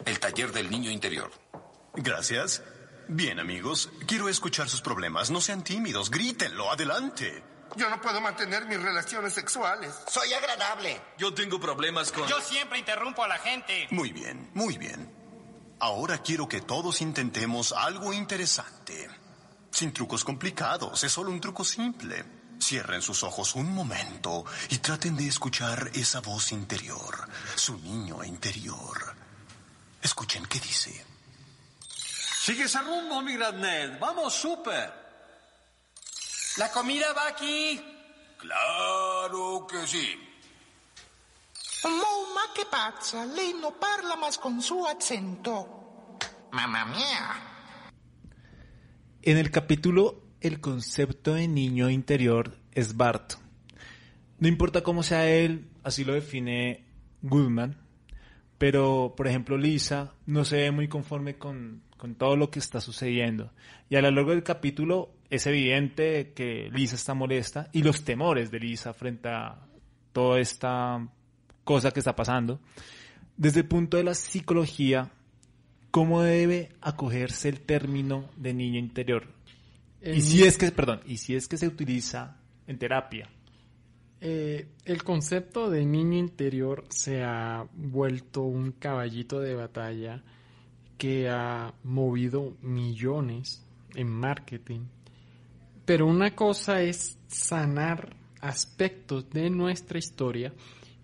[0.06, 1.32] El taller del niño interior.
[1.95, 2.62] Gracias.
[3.08, 5.30] Bien, amigos, quiero escuchar sus problemas.
[5.30, 7.43] No sean tímidos, grítenlo, adelante.
[7.76, 9.93] Yo no puedo mantener mis relaciones sexuales.
[10.08, 11.01] Soy agradable.
[11.18, 12.28] Yo tengo problemas con...
[12.28, 13.88] Yo siempre interrumpo a la gente.
[13.91, 15.12] Muy bien, muy bien.
[15.80, 19.10] Ahora quiero que todos intentemos algo interesante.
[19.72, 22.24] Sin trucos complicados, es solo un truco simple.
[22.62, 29.16] Cierren sus ojos un momento y traten de escuchar esa voz interior, su niño interior.
[30.01, 31.14] Escuchen qué dice.
[32.46, 33.98] Sigue ese rumbo, mi gran Ned.
[34.00, 34.93] Vamos, súper.
[36.58, 37.84] La comida va aquí.
[38.38, 40.08] Claro que sí.
[41.86, 46.18] Mo, ma che pazza, lei non parla más con su accento.
[46.52, 47.41] Mamma mia.
[49.24, 53.34] En el capítulo El concepto de niño interior es Bart.
[54.38, 56.86] No importa cómo sea él, así lo define
[57.24, 57.82] Goodman,
[58.60, 62.82] pero por ejemplo Lisa no se ve muy conforme con, con todo lo que está
[62.82, 63.52] sucediendo.
[63.89, 68.52] Y a lo largo del capítulo es evidente que Lisa está molesta y los temores
[68.52, 69.60] de Lisa frente a
[70.14, 71.08] toda esta
[71.64, 72.60] cosa que está pasando.
[73.38, 75.12] Desde el punto de la psicología,
[75.91, 79.28] ¿cómo debe acogerse el término de niño interior?
[80.02, 82.38] Y si es que, perdón, y si es que se utiliza
[82.68, 83.30] en terapia.
[84.22, 90.24] Eh, el concepto de niño interior se ha vuelto un caballito de batalla
[90.98, 93.66] que ha movido millones
[93.96, 94.82] en marketing.
[95.86, 100.54] Pero una cosa es sanar aspectos de nuestra historia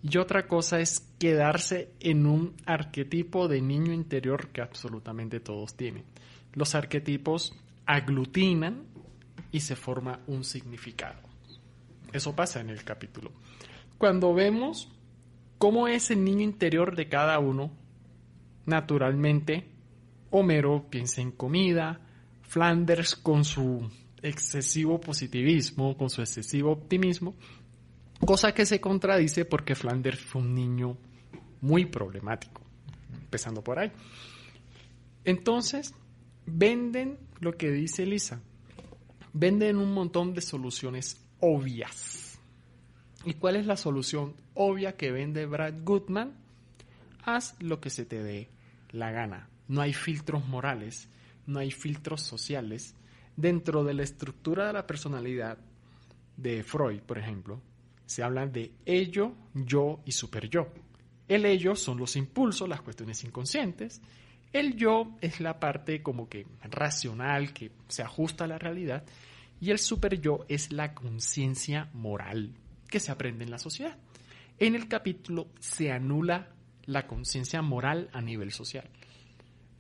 [0.03, 6.05] y otra cosa es quedarse en un arquetipo de niño interior que absolutamente todos tienen.
[6.53, 8.83] Los arquetipos aglutinan
[9.51, 11.19] y se forma un significado.
[12.11, 13.31] Eso pasa en el capítulo.
[13.97, 14.91] Cuando vemos
[15.57, 17.71] cómo es el niño interior de cada uno,
[18.65, 19.69] naturalmente,
[20.31, 21.99] Homero piensa en comida,
[22.41, 23.89] Flanders con su
[24.21, 27.35] excesivo positivismo, con su excesivo optimismo,
[28.25, 30.97] cosa que se contradice porque Flanders fue un niño
[31.61, 32.61] muy problemático,
[33.13, 33.91] empezando por ahí.
[35.23, 35.93] Entonces,
[36.45, 38.41] venden lo que dice Lisa,
[39.33, 42.39] venden un montón de soluciones obvias.
[43.25, 46.33] ¿Y cuál es la solución obvia que vende Brad Goodman?
[47.23, 48.49] Haz lo que se te dé
[48.89, 49.47] la gana.
[49.67, 51.09] No hay filtros morales,
[51.45, 52.95] no hay filtros sociales.
[53.35, 55.57] Dentro de la estructura de la personalidad
[56.37, 57.61] de Freud, por ejemplo,
[58.05, 60.67] se habla de ello, yo y super yo.
[61.27, 64.01] El ello son los impulsos, las cuestiones inconscientes.
[64.51, 69.05] El yo es la parte como que racional, que se ajusta a la realidad.
[69.61, 72.53] Y el super yo es la conciencia moral
[72.89, 73.97] que se aprende en la sociedad.
[74.59, 76.49] En el capítulo se anula
[76.85, 78.89] la conciencia moral a nivel social.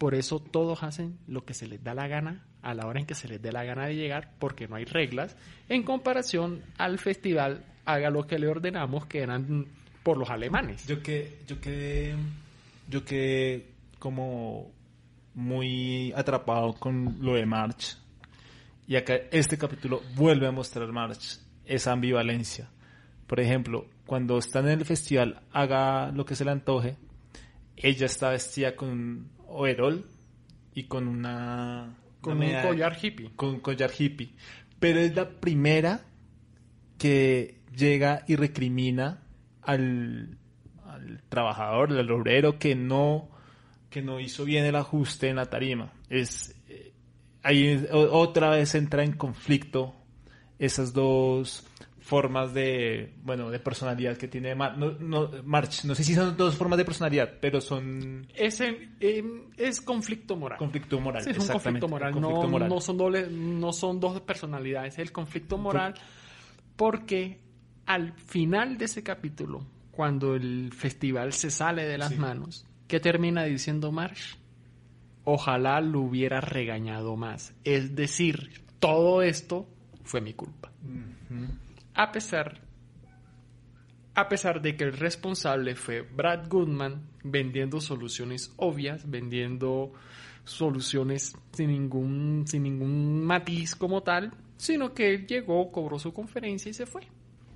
[0.01, 3.05] Por eso todos hacen lo que se les da la gana a la hora en
[3.05, 5.37] que se les dé la gana de llegar, porque no hay reglas,
[5.69, 9.67] en comparación al festival Haga lo que le ordenamos, que eran
[10.01, 10.87] por los alemanes.
[10.87, 12.15] Yo que, yo que,
[12.89, 14.71] yo que como
[15.35, 17.95] muy atrapado con lo de March,
[18.87, 22.71] y acá este capítulo vuelve a mostrar March esa ambivalencia.
[23.27, 26.97] Por ejemplo, cuando está en el festival, haga lo que se le antoje,
[27.77, 30.05] ella está vestida con un overol
[30.73, 31.97] y con una...
[32.21, 33.31] Con un collar hippie.
[33.35, 34.29] Con un collar hippie.
[34.79, 36.01] Pero es la primera
[36.97, 39.23] que llega y recrimina
[39.61, 40.37] al,
[40.85, 43.29] al trabajador, al obrero que no,
[43.89, 45.91] que no hizo bien el ajuste en la tarima.
[46.09, 46.55] Es,
[47.43, 49.95] ahí otra vez entra en conflicto
[50.59, 51.65] esas dos
[52.11, 55.85] formas de, bueno, de personalidad que tiene no, no, March.
[55.85, 58.27] No sé si son dos formas de personalidad, pero son...
[58.35, 58.61] Es,
[59.55, 60.57] es conflicto moral.
[60.57, 62.19] Conflicto moral, es un conflicto moral.
[62.19, 65.93] no, no, son doble, no son dos personalidades, es el conflicto moral
[66.75, 67.39] porque
[67.85, 73.45] al final de ese capítulo, cuando el festival se sale de las manos, ¿qué termina
[73.45, 74.35] diciendo Marsh?
[75.23, 77.53] ojalá lo hubiera regañado más.
[77.63, 79.65] Es decir, todo esto
[80.03, 80.71] fue mi culpa.
[81.93, 82.61] A pesar
[84.13, 89.93] a pesar de que el responsable fue Brad Goodman vendiendo soluciones obvias, vendiendo
[90.43, 96.69] soluciones sin ningún sin ningún matiz como tal, sino que él llegó, cobró su conferencia
[96.69, 97.03] y se fue.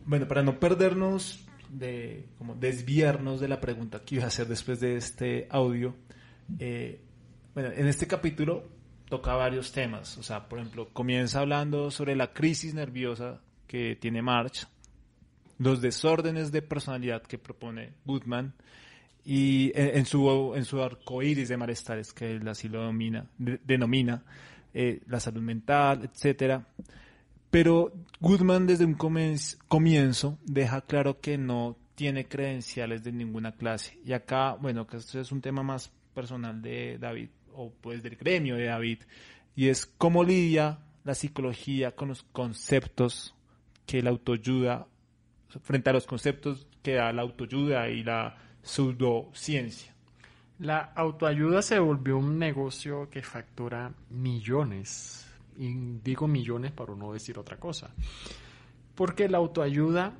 [0.05, 4.79] Bueno, para no perdernos de como desviarnos de la pregunta que iba a hacer después
[4.79, 5.95] de este audio,
[6.59, 7.01] eh,
[7.53, 8.63] bueno, en este capítulo
[9.09, 10.17] toca varios temas.
[10.17, 14.67] O sea, por ejemplo, comienza hablando sobre la crisis nerviosa que tiene March,
[15.57, 18.53] los desórdenes de personalidad que propone Goodman
[19.23, 24.23] y en, su, en su arco iris de malestares, que él así lo denomina,
[24.73, 26.67] eh, la salud mental, etcétera.
[27.49, 33.97] Pero Goodman desde un comienzo deja claro que no tiene credenciales de ninguna clase.
[34.05, 38.17] Y acá, bueno, que esto es un tema más personal de David, o pues del
[38.17, 38.99] gremio de David,
[39.55, 43.34] y es cómo lidia la psicología con los conceptos
[43.85, 44.87] que la autoayuda,
[45.61, 49.93] frente a los conceptos que da la autoayuda y la pseudociencia.
[50.59, 55.27] La autoayuda se volvió un negocio que factura millones,
[55.57, 55.73] y
[56.03, 57.91] digo millones para no decir otra cosa,
[58.95, 60.13] porque la autoayuda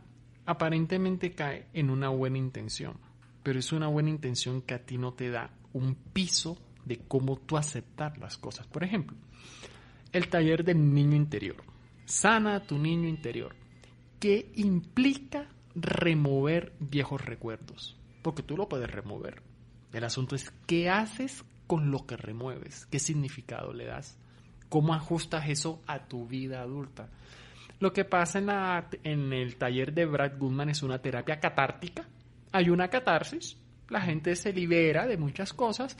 [0.45, 2.97] aparentemente cae en una buena intención,
[3.43, 7.37] pero es una buena intención que a ti no te da un piso de cómo
[7.37, 8.67] tú aceptar las cosas.
[8.67, 9.17] Por ejemplo,
[10.11, 11.57] el taller del niño interior.
[12.05, 13.55] Sana tu niño interior.
[14.19, 17.97] ¿Qué implica remover viejos recuerdos?
[18.21, 19.41] Porque tú lo puedes remover.
[19.91, 24.17] El asunto es qué haces con lo que remueves, qué significado le das,
[24.69, 27.09] cómo ajustas eso a tu vida adulta.
[27.79, 32.07] Lo que pasa en, la, en el taller de Brad Goodman es una terapia catártica.
[32.51, 33.57] Hay una catarsis,
[33.89, 35.97] la gente se libera de muchas cosas,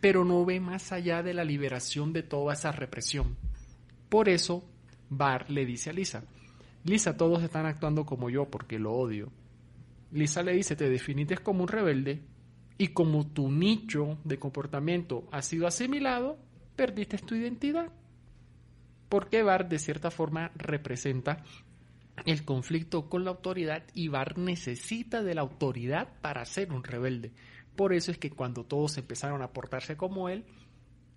[0.00, 3.36] pero no ve más allá de la liberación de toda esa represión.
[4.08, 4.64] Por eso,
[5.08, 6.24] Bar le dice a Lisa,
[6.84, 9.32] Lisa, todos están actuando como yo porque lo odio.
[10.12, 12.22] Lisa le dice, te definiste como un rebelde
[12.78, 16.38] y como tu nicho de comportamiento ha sido asimilado,
[16.76, 17.90] perdiste tu identidad.
[19.08, 21.42] Porque Bart de cierta forma representa
[22.24, 27.32] el conflicto con la autoridad y Bart necesita de la autoridad para ser un rebelde.
[27.74, 30.44] Por eso es que cuando todos empezaron a portarse como él,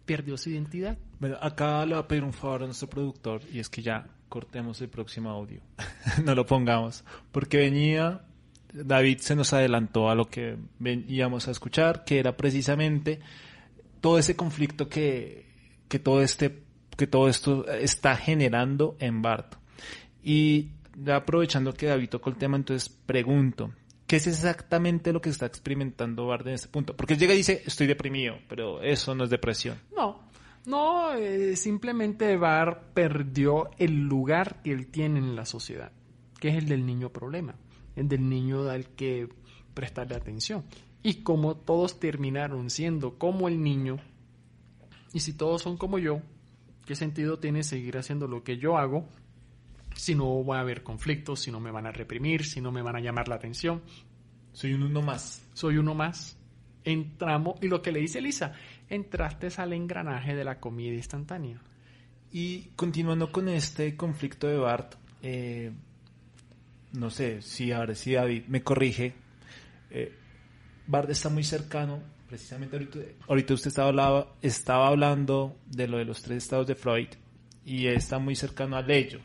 [0.10, 0.98] perdió su identidad.
[1.40, 4.82] Acá le voy a pedir un favor a nuestro productor y es que ya cortemos
[4.82, 5.62] el próximo audio.
[6.26, 7.04] no lo pongamos.
[7.32, 8.22] Porque venía,
[8.74, 10.58] David se nos adelantó a lo que
[11.08, 13.20] íbamos a escuchar, que era precisamente
[14.02, 15.46] todo ese conflicto que,
[15.88, 16.64] que todo este,
[16.98, 19.58] que todo esto está generando en Bart.
[20.24, 20.70] Y
[21.14, 23.74] aprovechando que David tocó el tema, entonces pregunto,
[24.10, 26.98] ¿qué es exactamente lo que está experimentando Bart en este punto?
[26.98, 29.78] Porque llega y dice, estoy deprimido, pero eso no es depresión.
[29.96, 30.22] No,
[30.66, 35.92] no, eh, simplemente Bart perdió el lugar que él tiene en la sociedad,
[36.40, 37.54] que es el del niño problema,
[37.96, 39.30] el del niño al que
[39.76, 40.66] prestarle atención.
[41.04, 43.98] Y como todos terminaron siendo como el niño,
[45.14, 46.24] y si todos son como yo,
[46.88, 49.08] ¿qué sentido tiene seguir haciendo lo que yo hago
[50.00, 52.82] si no va a haber conflictos, si no me van a reprimir, si no me
[52.82, 53.82] van a llamar la atención.
[54.54, 55.46] Soy uno más.
[55.54, 56.38] Soy uno más.
[56.86, 58.54] Entramos, y lo que le dice Lisa,
[58.90, 61.62] entraste al engranaje de la comida instantánea.
[62.32, 65.72] Y continuando con este conflicto de Bart, eh,
[66.94, 69.14] no sé si ahora si David me corrige,
[69.90, 70.14] eh,
[70.88, 76.06] Bart está muy cercano, precisamente ahorita, ahorita usted estaba, hablaba, estaba hablando de lo de
[76.06, 77.10] los tres estados de Freud
[77.66, 79.20] y está muy cercano al ello.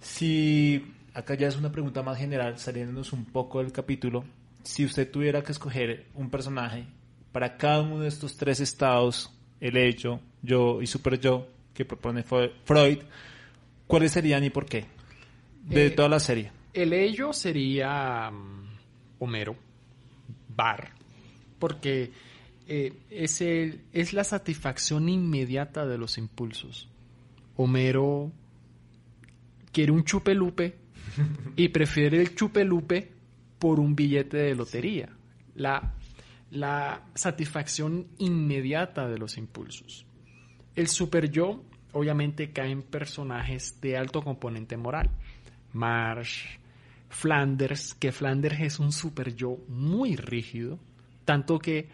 [0.00, 4.24] Si acá ya es una pregunta más general, saliéndonos un poco del capítulo,
[4.62, 6.84] si usted tuviera que escoger un personaje
[7.32, 12.22] para cada uno de estos tres estados, el hecho, yo y super yo, que propone
[12.22, 12.98] Freud,
[13.86, 14.86] ¿cuáles serían y por qué?
[15.64, 16.50] De Eh, toda la serie.
[16.72, 18.68] El ello sería mm,
[19.18, 19.56] Homero,
[20.56, 20.90] Bar,
[21.58, 22.10] porque
[22.66, 26.88] eh, es, el- es la satisfacción inmediata de los impulsos.
[27.56, 28.30] Homero
[29.72, 30.76] quiere un chupelupe
[31.56, 33.10] y prefiere el chupelupe
[33.58, 35.08] por un billete de lotería.
[35.54, 35.94] La,
[36.50, 40.06] la satisfacción inmediata de los impulsos.
[40.74, 41.62] El super yo
[41.92, 45.10] obviamente cae en personajes de alto componente moral.
[45.72, 46.58] Marsh,
[47.08, 50.78] Flanders, que Flanders es un super yo muy rígido,
[51.24, 51.88] tanto que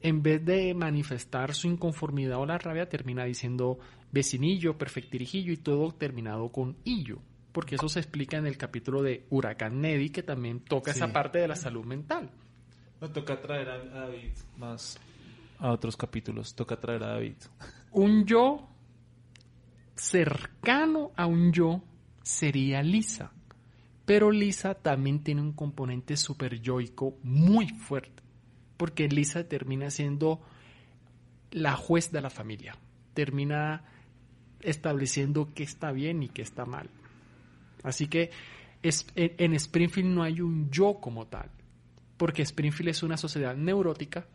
[0.00, 3.78] en vez de manifestar su inconformidad o la rabia termina diciendo
[4.12, 7.18] vecinillo, perfectirijillo y todo terminado con illo,
[7.52, 10.98] porque eso se explica en el capítulo de Huracán Neddy que también toca Sí.
[10.98, 12.30] esa parte de la salud mental.
[13.00, 14.98] No toca traer a David más
[15.58, 17.36] a otros capítulos, toca traer a David.
[17.92, 18.68] Un yo
[19.94, 21.82] cercano a un yo
[22.22, 23.32] sería Lisa.
[24.04, 28.22] Pero Lisa también tiene un componente super yoico muy fuerte.
[28.76, 30.40] Porque Lisa termina siendo
[31.50, 32.76] la juez de la familia.
[33.14, 33.84] Termina
[34.62, 36.88] estableciendo qué está bien y qué está mal.
[37.82, 38.30] Así que
[38.82, 41.50] en Springfield no hay un yo como tal.
[42.16, 44.26] Porque Springfield es una sociedad neurótica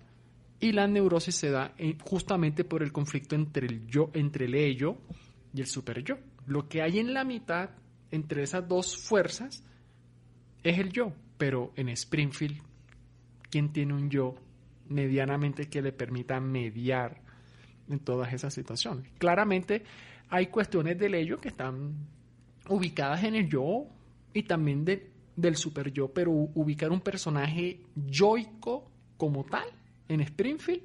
[0.60, 4.56] y la neurosis se da en- justamente por el conflicto entre el yo, entre el
[4.56, 4.98] ello
[5.54, 6.18] y el super yo.
[6.48, 7.70] Lo que hay en la mitad
[8.12, 9.64] entre esas dos fuerzas
[10.64, 12.62] es el yo, pero en Springfield,
[13.50, 14.36] ¿quién tiene un yo
[14.90, 17.22] medianamente que le permita mediar
[17.90, 19.10] en todas esas situaciones?
[19.18, 19.84] Claramente
[20.30, 21.96] hay cuestiones del ello que están
[22.70, 23.86] ubicadas en el yo
[24.34, 29.68] y también de- del super yo, pero ubicar un personaje yoico como tal
[30.10, 30.82] en Springfield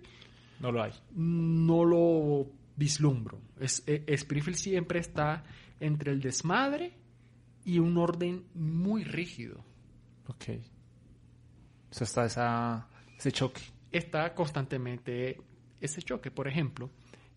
[0.60, 0.92] No lo hay.
[1.14, 3.40] no lo vislumbro.
[3.58, 5.42] Es, eh, Springfield siempre está
[5.80, 6.92] entre el desmadre
[7.64, 9.64] y un orden muy rígido.
[10.28, 10.44] Ok.
[11.90, 12.88] O sea, está esa,
[13.18, 13.60] ese choque.
[13.90, 15.38] Está constantemente
[15.80, 16.30] ese choque.
[16.30, 16.90] Por ejemplo,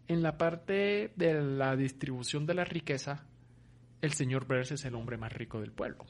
[0.07, 3.25] en la parte de la distribución de la riqueza,
[4.01, 6.05] el señor Burns es el hombre más rico del pueblo.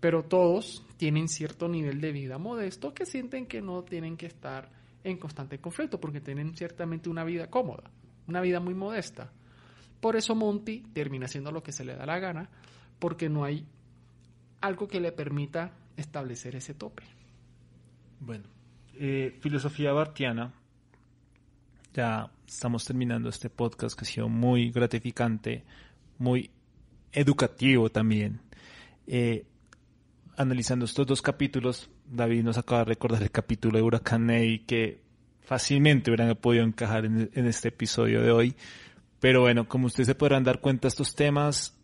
[0.00, 4.70] Pero todos tienen cierto nivel de vida modesto que sienten que no tienen que estar
[5.04, 7.90] en constante conflicto porque tienen ciertamente una vida cómoda,
[8.26, 9.32] una vida muy modesta.
[10.00, 12.48] Por eso Monty termina haciendo lo que se le da la gana
[12.98, 13.66] porque no hay
[14.60, 17.02] algo que le permita establecer ese tope.
[18.20, 18.44] Bueno,
[18.94, 20.52] eh, filosofía bartiana.
[21.94, 25.62] Ya estamos terminando este podcast que ha sido muy gratificante,
[26.18, 26.50] muy
[27.12, 28.40] educativo también.
[29.06, 29.44] Eh,
[30.38, 35.02] analizando estos dos capítulos, David nos acaba de recordar el capítulo de Huracán Ney que
[35.40, 38.56] fácilmente hubieran podido encajar en, en este episodio de hoy.
[39.20, 41.76] Pero bueno, como ustedes se podrán dar cuenta, estos temas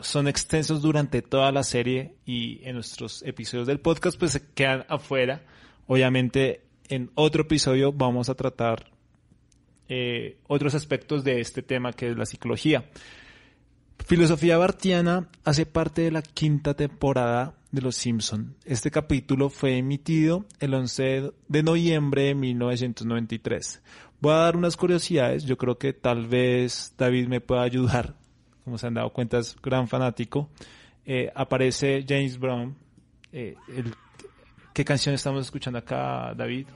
[0.00, 4.84] son extensos durante toda la serie y en nuestros episodios del podcast pues se quedan
[4.88, 5.42] afuera.
[5.86, 8.93] Obviamente en otro episodio vamos a tratar
[9.96, 12.90] eh, otros aspectos de este tema que es la psicología.
[14.04, 18.56] Filosofía Bartiana hace parte de la quinta temporada de Los Simpson.
[18.64, 23.82] Este capítulo fue emitido el 11 de noviembre de 1993.
[24.20, 28.16] Voy a dar unas curiosidades, yo creo que tal vez David me pueda ayudar,
[28.64, 30.50] como se han dado cuenta es gran fanático.
[31.06, 32.74] Eh, aparece James Brown.
[33.30, 33.94] Eh, el,
[34.72, 36.66] ¿Qué canción estamos escuchando acá, David?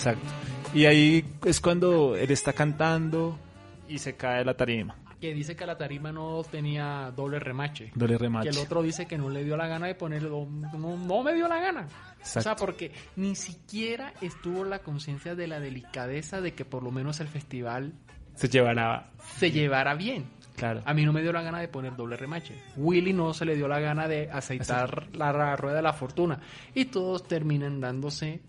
[0.00, 0.26] Exacto.
[0.72, 3.38] Y ahí es cuando él está cantando
[3.86, 4.96] y se cae la tarima.
[5.20, 7.92] Que dice que la tarima no tenía doble remache.
[7.94, 8.48] Doble remache.
[8.48, 10.46] Que el otro dice que no le dio la gana de ponerlo.
[10.46, 11.86] No, no me dio la gana.
[12.22, 16.90] O sea, porque ni siquiera estuvo la conciencia de la delicadeza de que por lo
[16.90, 17.92] menos el festival
[18.34, 20.30] se llevara, se llevara bien.
[20.56, 20.80] Claro.
[20.86, 22.54] A mí no me dio la gana de poner doble remache.
[22.76, 26.40] Willy no se le dio la gana de aceitar la rueda de la fortuna.
[26.74, 28.40] Y todos terminan dándose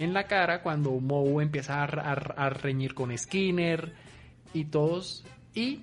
[0.00, 3.92] en la cara cuando Moe empieza a, a reñir con Skinner
[4.52, 5.24] y todos.
[5.54, 5.80] Y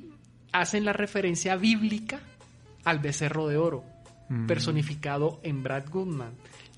[0.52, 2.20] hacen la referencia bíblica
[2.84, 3.84] al becerro de oro,
[4.30, 4.46] Mm.
[4.48, 6.34] personificado en Brad Goodman,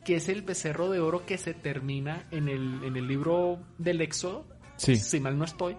[0.05, 4.01] que es el becerro de oro que se termina en el, en el libro del
[4.01, 4.95] Éxodo, Sí.
[4.97, 5.75] si mal no estoy,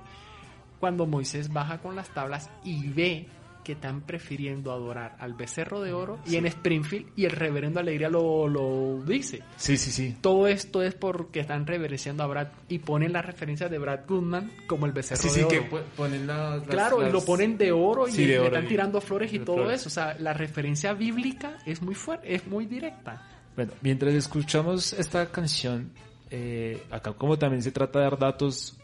[0.80, 3.28] cuando Moisés baja con las tablas y ve
[3.64, 8.08] que están prefiriendo adorar al becerro de oro y en Springfield y el reverendo Alegría
[8.08, 9.42] lo, lo dice.
[9.56, 10.16] Sí, sí, sí.
[10.20, 14.50] Todo esto es porque están reverenciando a Brad y ponen la referencia de Brad Goodman
[14.66, 15.48] como el becerro Sí, de sí, oro.
[15.48, 15.60] que
[15.96, 16.58] ponen las...
[16.60, 18.68] las- Claro, y las- lo ponen de oro y Sí, de le oro están y-
[18.68, 19.80] tirando flores y todo flores.
[19.80, 19.88] eso.
[19.88, 23.26] O sea, la referencia bíblica es muy fuerte, es muy directa.
[23.56, 25.90] Bueno, mientras escuchamos esta canción,
[26.30, 28.76] eh, acá como también se trata de dar datos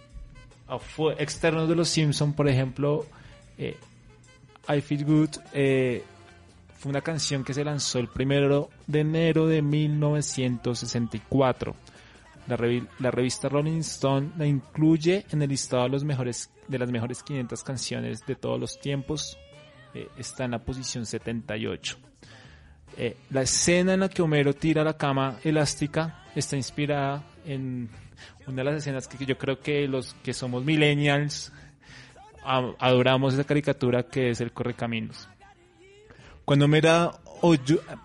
[1.18, 3.06] externos de los Simpson, por ejemplo,
[3.58, 3.76] eh,
[4.68, 6.02] I Feel Good eh,
[6.78, 11.74] fue una canción que se lanzó el primero de enero de 1964.
[12.48, 16.04] La, revi- la revista Rolling Stone la incluye en el listado de, las
[16.90, 19.36] mejores 500 canciones de todos los tiempos.
[19.94, 21.96] Eh, está en la posición 78.
[22.98, 27.88] Eh, la escena en la que Homero tira la cama elástica está inspirada en
[28.46, 31.52] una de las escenas que yo creo que los que somos millennials
[32.46, 35.28] adoramos esa caricatura que es el Correcaminos.
[36.44, 37.12] Cuando Homero,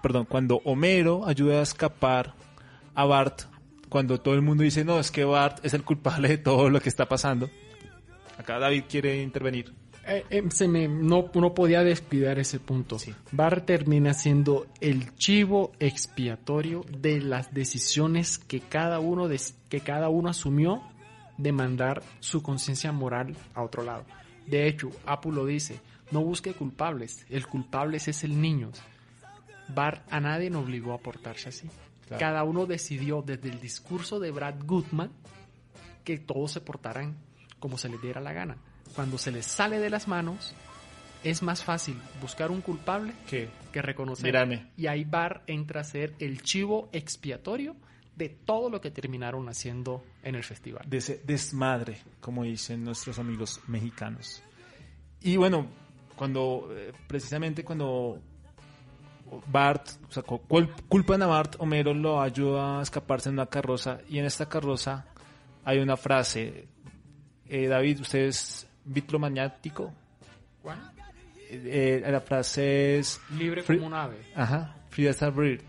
[0.01, 2.33] perdón, cuando Homero ayuda a escapar
[2.95, 3.43] a Bart,
[3.87, 6.81] cuando todo el mundo dice, no, es que Bart es el culpable de todo lo
[6.81, 7.49] que está pasando.
[8.37, 9.73] Acá David quiere intervenir.
[10.07, 12.97] Eh, eh, se me, no, no podía descuidar ese punto.
[13.31, 20.09] Bart termina siendo el chivo expiatorio de las decisiones que cada uno, des- que cada
[20.09, 20.81] uno asumió
[21.37, 24.03] de mandar su conciencia moral a otro lado.
[24.47, 25.79] De hecho, Apu lo dice,
[26.11, 28.71] no busque culpables, el culpable es el niño.
[29.69, 31.69] Bart a nadie no obligó a portarse así.
[32.07, 32.19] Claro.
[32.19, 35.11] Cada uno decidió desde el discurso de Brad Goodman
[36.03, 37.15] que todos se portaran
[37.59, 38.57] como se les diera la gana.
[38.95, 40.53] Cuando se les sale de las manos,
[41.23, 43.49] es más fácil buscar un culpable ¿Qué?
[43.71, 44.25] que reconocer.
[44.25, 44.71] Mírame.
[44.75, 47.75] Y ahí Bar entra a ser el chivo expiatorio
[48.21, 50.83] de todo lo que terminaron haciendo en el festival.
[50.87, 54.43] de ese desmadre, como dicen nuestros amigos mexicanos.
[55.21, 55.65] Y bueno,
[56.15, 58.19] cuando eh, precisamente cuando
[59.47, 63.45] Bart, o sea, cu- cul- culpan a Bart, Homero lo ayuda a escaparse en una
[63.47, 65.05] carroza y en esta carroza
[65.63, 66.67] hay una frase.
[67.47, 69.91] Eh, David, ¿usted es bitlomaniático?
[70.61, 70.79] ¿Cuál?
[71.49, 73.19] Eh, eh, la frase es...
[73.37, 74.17] Libre Free- como un ave.
[74.35, 75.63] Ajá, Free as a Bird.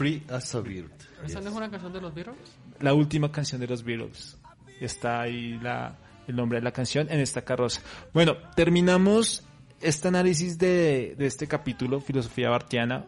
[0.00, 0.90] Free as a Bird.
[1.22, 2.38] ¿Esa no es una canción de los Beatles?
[2.80, 4.38] la última canción de los Beatles.
[4.80, 7.82] Está ahí la, el nombre de la canción en esta carroza.
[8.14, 9.44] Bueno, terminamos
[9.82, 13.04] este análisis de, de este capítulo, Filosofía Bartiana.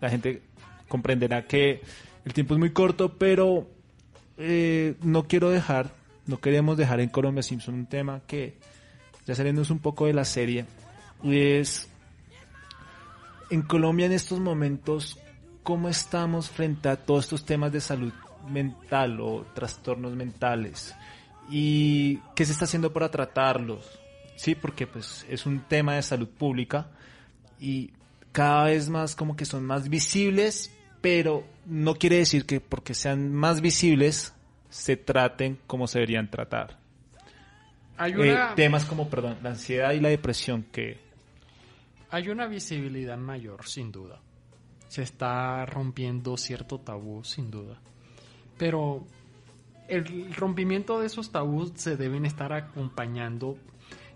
[0.00, 0.42] La gente
[0.86, 1.82] comprenderá que
[2.24, 3.68] el tiempo es muy corto, pero
[4.38, 5.90] eh, no quiero dejar,
[6.26, 8.56] no queremos dejar en Colombia Simpson un tema que,
[9.26, 10.64] ya saliéndonos un poco de la serie,
[11.24, 11.88] es
[13.50, 15.18] en Colombia en estos momentos,
[15.64, 18.12] ¿cómo estamos frente a todos estos temas de salud
[18.48, 20.94] mental o trastornos mentales?
[21.50, 23.98] ¿Y qué se está haciendo para tratarlos?
[24.36, 26.86] Sí, porque pues es un tema de salud pública
[27.58, 27.90] y
[28.30, 33.32] cada vez más como que son más visibles, pero no quiere decir que porque sean
[33.32, 34.32] más visibles
[34.68, 36.78] se traten como se deberían tratar.
[37.96, 40.98] Hay Eh, una, temas como, perdón, la ansiedad y la depresión que
[42.10, 44.20] hay una visibilidad mayor, sin duda.
[44.94, 47.80] Se está rompiendo cierto tabú, sin duda.
[48.56, 49.04] Pero
[49.88, 53.58] el rompimiento de esos tabús se deben estar acompañando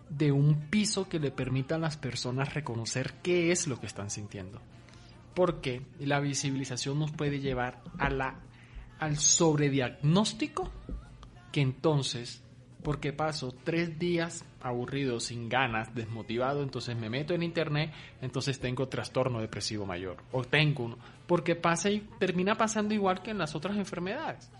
[0.08, 4.08] de un piso que le permita a las personas reconocer qué es lo que están
[4.08, 4.60] sintiendo.
[5.34, 8.36] Porque la visibilización nos puede llevar a la,
[9.00, 10.70] al sobrediagnóstico
[11.50, 12.44] que entonces,
[12.82, 18.88] porque paso tres días aburrido, sin ganas, desmotivado, entonces me meto en internet, entonces tengo
[18.88, 20.16] trastorno depresivo mayor.
[20.32, 20.98] O tengo uno.
[21.26, 24.50] Porque pasa y termina pasando igual que en las otras enfermedades.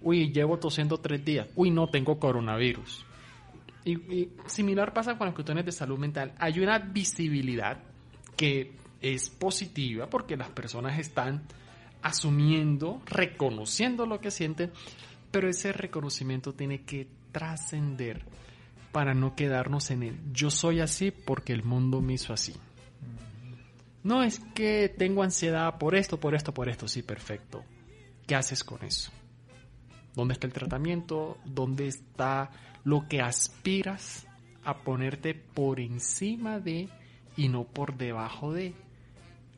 [0.00, 1.48] Uy, llevo tosiendo tres días.
[1.56, 3.04] Uy, no tengo coronavirus.
[3.84, 6.32] Y, similar pasa con las cuestiones de salud mental.
[6.38, 7.78] Hay una visibilidad
[8.36, 11.42] que es positiva porque las personas están
[12.02, 14.72] asumiendo, reconociendo lo que sienten,
[15.30, 18.24] pero ese reconocimiento tiene que trascender
[18.92, 22.54] para no quedarnos en el yo soy así porque el mundo me hizo así.
[24.02, 26.88] No es que tengo ansiedad por esto, por esto, por esto.
[26.88, 27.62] Sí, perfecto.
[28.26, 29.10] ¿Qué haces con eso?
[30.14, 31.36] ¿Dónde está el tratamiento?
[31.44, 32.50] ¿Dónde está
[32.84, 34.26] lo que aspiras
[34.64, 36.88] a ponerte por encima de
[37.36, 38.72] y no por debajo de?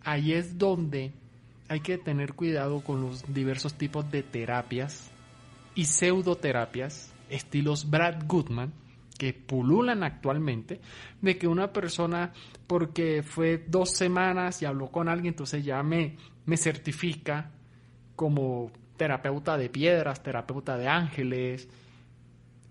[0.02, 1.12] Ahí es donde
[1.68, 5.12] hay que tener cuidado con los diversos tipos de terapias
[5.76, 8.72] y pseudoterapias, estilos Brad Goodman,
[9.18, 10.80] que pululan actualmente,
[11.20, 12.32] de que una persona,
[12.66, 16.16] porque fue dos semanas y habló con alguien, entonces ya me,
[16.46, 17.50] me certifica
[18.14, 21.68] como terapeuta de piedras, terapeuta de ángeles.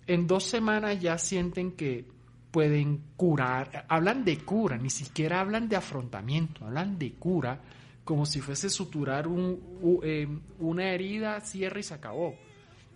[0.05, 2.05] En dos semanas ya sienten que
[2.51, 7.59] pueden curar, hablan de cura, ni siquiera hablan de afrontamiento, hablan de cura
[8.07, 9.27] como si fuese suturar
[10.01, 10.27] eh,
[10.59, 12.35] una herida, cierra y se acabó.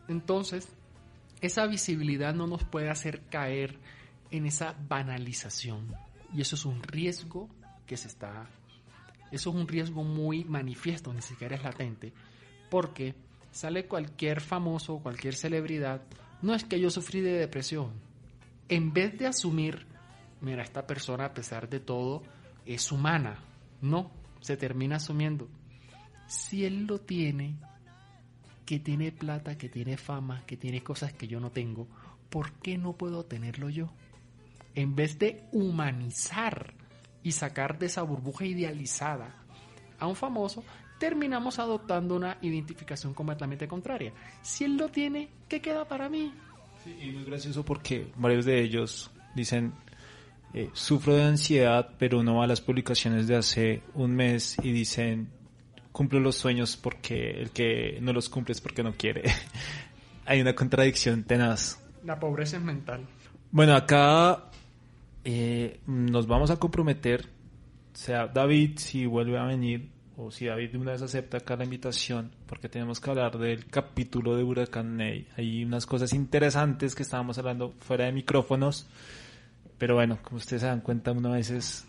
[0.07, 0.69] Entonces,
[1.41, 3.79] esa visibilidad no nos puede hacer caer
[4.29, 5.93] en esa banalización.
[6.33, 7.49] Y eso es un riesgo
[7.85, 8.47] que se está...
[9.31, 12.11] Eso es un riesgo muy manifiesto, ni siquiera es latente,
[12.69, 13.15] porque
[13.51, 16.01] sale cualquier famoso, cualquier celebridad,
[16.41, 17.93] no es que yo sufrí de depresión.
[18.67, 19.85] En vez de asumir,
[20.41, 22.23] mira, esta persona a pesar de todo
[22.65, 23.39] es humana,
[23.81, 24.11] no,
[24.41, 25.47] se termina asumiendo.
[26.27, 27.55] Si él lo tiene,
[28.71, 31.89] que tiene plata, que tiene fama, que tiene cosas que yo no tengo,
[32.29, 33.91] ¿por qué no puedo tenerlo yo?
[34.75, 36.73] En vez de humanizar
[37.21, 39.35] y sacar de esa burbuja idealizada
[39.99, 40.63] a un famoso,
[41.01, 44.13] terminamos adoptando una identificación completamente contraria.
[44.41, 46.33] Si él lo tiene, ¿qué queda para mí?
[46.81, 49.73] Sí, y muy gracioso porque varios de ellos dicen,
[50.53, 55.40] eh, sufro de ansiedad, pero no a las publicaciones de hace un mes y dicen,
[55.91, 59.23] cumplo los sueños porque el que no los cumple es porque no quiere.
[60.25, 61.79] Hay una contradicción tenaz.
[62.03, 63.05] La pobreza es mental.
[63.51, 64.45] Bueno, acá
[65.23, 67.27] eh, nos vamos a comprometer,
[67.93, 71.63] sea David si vuelve a venir o si David de una vez acepta acá la
[71.63, 75.27] invitación, porque tenemos que hablar del capítulo de Huracán Ney.
[75.37, 78.87] Hay unas cosas interesantes que estábamos hablando fuera de micrófonos,
[79.77, 81.87] pero bueno, como ustedes se dan cuenta, una veces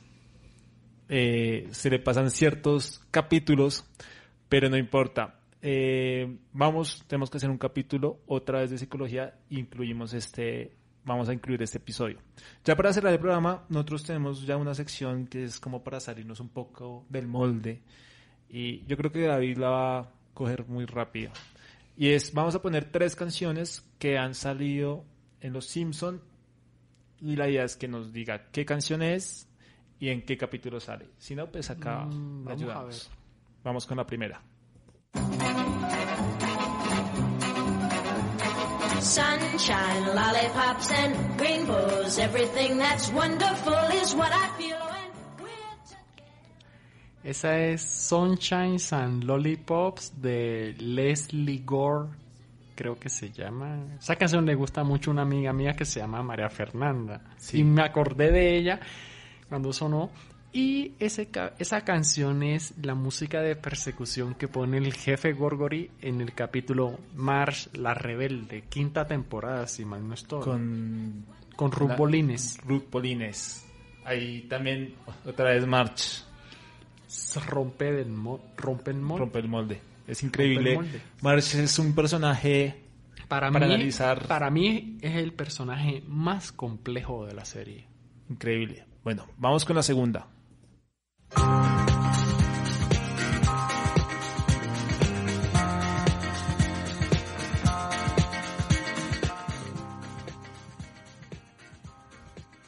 [1.15, 3.85] eh, se le pasan ciertos capítulos,
[4.49, 5.41] pero no importa.
[5.61, 10.73] Eh, vamos, tenemos que hacer un capítulo otra vez de psicología, incluimos este,
[11.05, 12.19] vamos a incluir este episodio.
[12.65, 16.41] Ya para cerrar el programa, nosotros tenemos ya una sección que es como para salirnos
[16.41, 17.83] un poco del molde
[18.49, 21.31] y yo creo que David la va a coger muy rápido.
[21.95, 25.05] Y es, vamos a poner tres canciones que han salido
[25.43, 26.23] en Los Simpson
[27.21, 29.47] y la idea es que nos diga qué canción es
[30.03, 31.11] y en qué capítulo sale.
[31.17, 33.11] Si no, pues acá mm, vamos ayudamos.
[33.63, 34.43] Vamos con la primera.
[39.01, 44.77] Sunshine, lollipops and rainbows, everything that's wonderful is what I feel.
[47.23, 52.09] Esa es Sunshine and Lollipops de Leslie Gore,
[52.75, 53.97] creo que se llama.
[54.01, 57.21] Esa canción le gusta mucho a una amiga mía que se llama María Fernanda.
[57.53, 58.81] Y me acordé de ella
[59.53, 60.11] cuando sonó.
[60.51, 61.29] Y ese,
[61.59, 66.99] esa canción es la música de persecución que pone el jefe Gorgory en el capítulo
[67.15, 70.43] Marsh la Rebelde, quinta temporada, si mal no estoy.
[70.43, 72.59] Con, con Ruth Bolines.
[72.65, 73.67] Ruth Bolines.
[74.07, 74.95] Ahí también
[75.27, 76.25] otra vez March
[77.47, 78.07] rompe, el
[78.57, 79.21] rompe el molde.
[79.21, 79.81] Rompe el molde.
[80.07, 80.79] Es increíble.
[81.21, 82.85] March es un personaje
[83.29, 84.27] para, para mí, analizar.
[84.27, 87.87] Para mí es el personaje más complejo de la serie.
[88.31, 88.87] Increíble.
[89.05, 90.29] Bueno, vamos con la segunda.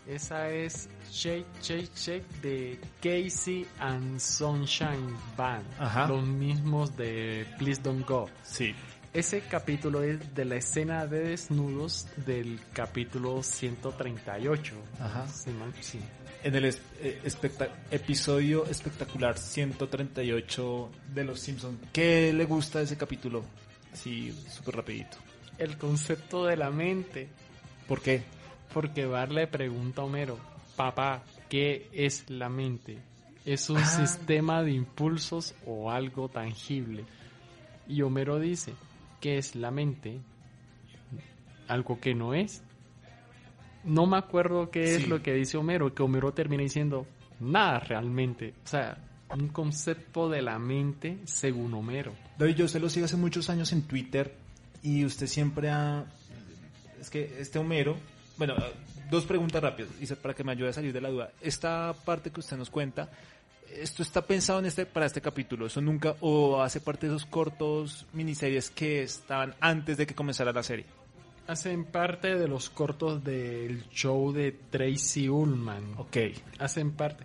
[0.06, 5.64] Esa es Shake, Shake, Shake de Casey and Sunshine Band.
[6.08, 8.28] Los mismos de Please Don't Go.
[8.42, 8.74] Sí.
[9.14, 14.74] ese capítulo es de la escena de desnudos del capítulo 138.
[15.00, 15.26] Ajá.
[15.26, 16.00] Sí, man, sí.
[16.44, 17.20] En el eh,
[17.90, 21.78] episodio espectacular 138 de Los Simpsons.
[21.92, 23.42] ¿Qué le gusta de ese capítulo?
[23.92, 25.16] Así, súper rapidito.
[25.56, 27.28] El concepto de la mente.
[27.88, 28.22] ¿Por qué?
[28.74, 30.38] Porque Bart le pregunta a Homero,
[30.76, 32.98] papá, ¿qué es la mente?
[33.46, 33.86] ¿Es un Ah.
[33.86, 37.04] sistema de impulsos o algo tangible?
[37.88, 38.74] Y Homero dice,
[39.20, 40.20] ¿qué es la mente?
[41.68, 42.62] Algo que no es.
[43.84, 47.06] No me acuerdo qué es lo que dice Homero, que Homero termina diciendo,
[47.40, 48.54] nada realmente.
[48.64, 48.96] O sea,
[49.30, 52.14] un concepto de la mente según Homero.
[52.38, 54.34] David, yo se lo sigo hace muchos años en Twitter
[54.82, 56.04] y usted siempre ha...
[57.00, 57.96] Es que este Homero...
[58.36, 58.54] Bueno,
[59.10, 61.30] dos preguntas rápidas para que me ayude a salir de la duda.
[61.40, 63.10] Esta parte que usted nos cuenta,
[63.70, 65.66] ¿esto está pensado en este para este capítulo?
[65.66, 66.16] ¿Eso nunca...
[66.20, 70.86] o hace parte de esos cortos miniseries que estaban antes de que comenzara la serie?
[71.46, 75.94] Hacen parte de los cortos del show de Tracy Ullman.
[75.98, 76.16] Ok.
[76.58, 77.24] Hacen parte.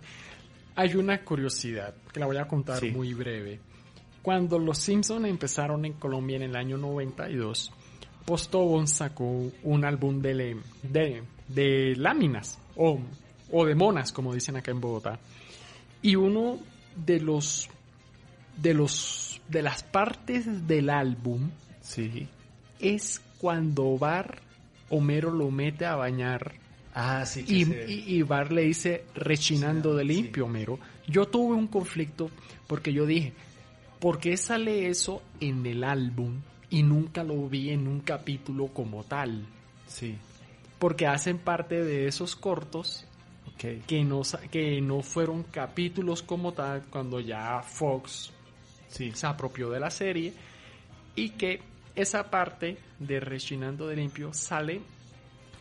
[0.76, 2.90] Hay una curiosidad que la voy a contar Sí.
[2.90, 3.60] muy breve.
[4.22, 7.72] Cuando los Simpsons empezaron en Colombia en el año 92,
[8.26, 13.00] Postobón sacó un álbum de, le- de, de láminas o,
[13.50, 15.18] o de monas, como dicen acá en Bogotá.
[16.02, 16.58] Y uno
[16.94, 17.68] de los
[18.58, 21.50] de los de las partes del álbum
[21.80, 22.28] Sí.
[22.78, 24.40] es cuando Bar
[24.90, 26.52] Homero lo mete a bañar
[26.94, 27.44] Ah, sí.
[27.44, 30.78] que y, se- y, y Bar le dice rechinando de limpio, Homero.
[31.06, 32.30] Yo tuve un conflicto
[32.66, 33.32] porque yo dije,
[34.00, 39.04] ¿por qué sale eso en el álbum y nunca lo vi en un capítulo como
[39.04, 39.46] tal?
[39.86, 40.16] Sí.
[40.80, 43.06] Porque hacen parte de esos cortos
[43.58, 48.32] que no, que no fueron capítulos como tal cuando ya Fox
[48.88, 49.12] Sí.
[49.14, 50.32] se apropió de la serie
[51.14, 51.60] y que
[52.00, 54.80] esa parte de Rechinando de Limpio sale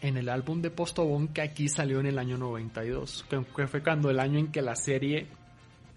[0.01, 3.25] en el álbum de Postobón que aquí salió en el año 92,
[3.55, 5.27] que fue cuando el año en que la serie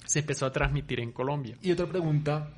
[0.05, 1.57] se empezó a transmitir en Colombia.
[1.63, 2.51] Y otra pregunta,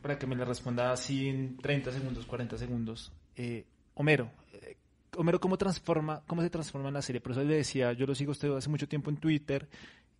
[0.00, 3.12] para que me la responda así en 30 segundos, 40 segundos.
[3.36, 3.64] Eh,
[3.94, 4.76] Homero, eh,
[5.16, 7.20] Homero, ¿cómo, transforma, ¿cómo se transforma en la serie?
[7.20, 9.68] Por eso le decía, yo lo sigo usted hace mucho tiempo en Twitter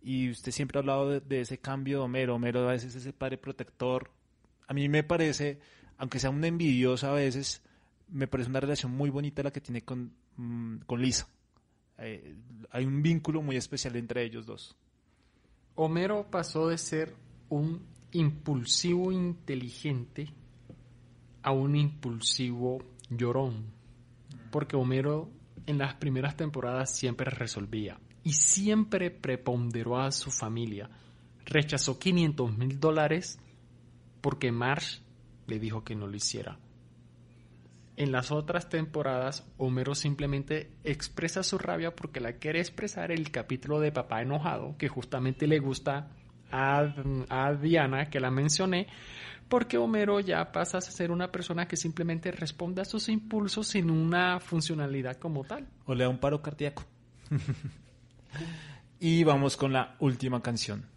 [0.01, 2.35] y usted siempre ha hablado de, de ese cambio de Homero.
[2.35, 4.09] Homero a veces es ese padre protector.
[4.67, 5.59] A mí me parece,
[5.97, 7.61] aunque sea un envidioso a veces,
[8.09, 11.27] me parece una relación muy bonita la que tiene con, mm, con Lisa.
[11.97, 12.35] Eh,
[12.71, 14.75] hay un vínculo muy especial entre ellos dos.
[15.75, 17.15] Homero pasó de ser
[17.49, 17.81] un
[18.11, 20.29] impulsivo inteligente
[21.41, 22.79] a un impulsivo
[23.09, 23.65] llorón.
[24.51, 25.29] Porque Homero
[25.65, 30.89] en las primeras temporadas siempre resolvía y siempre preponderó a su familia.
[31.45, 33.39] Rechazó 500 mil dólares
[34.21, 34.99] porque Marsh
[35.47, 36.57] le dijo que no lo hiciera.
[37.95, 43.79] En las otras temporadas, Homero simplemente expresa su rabia porque la quiere expresar el capítulo
[43.79, 46.09] de Papá Enojado, que justamente le gusta
[46.51, 46.91] a,
[47.29, 48.87] a Diana, que la mencioné,
[49.47, 53.91] porque Homero ya pasa a ser una persona que simplemente responde a sus impulsos sin
[53.91, 55.67] una funcionalidad como tal.
[55.85, 56.83] O le da un paro cardíaco.
[58.99, 60.92] y vamos con la última canción.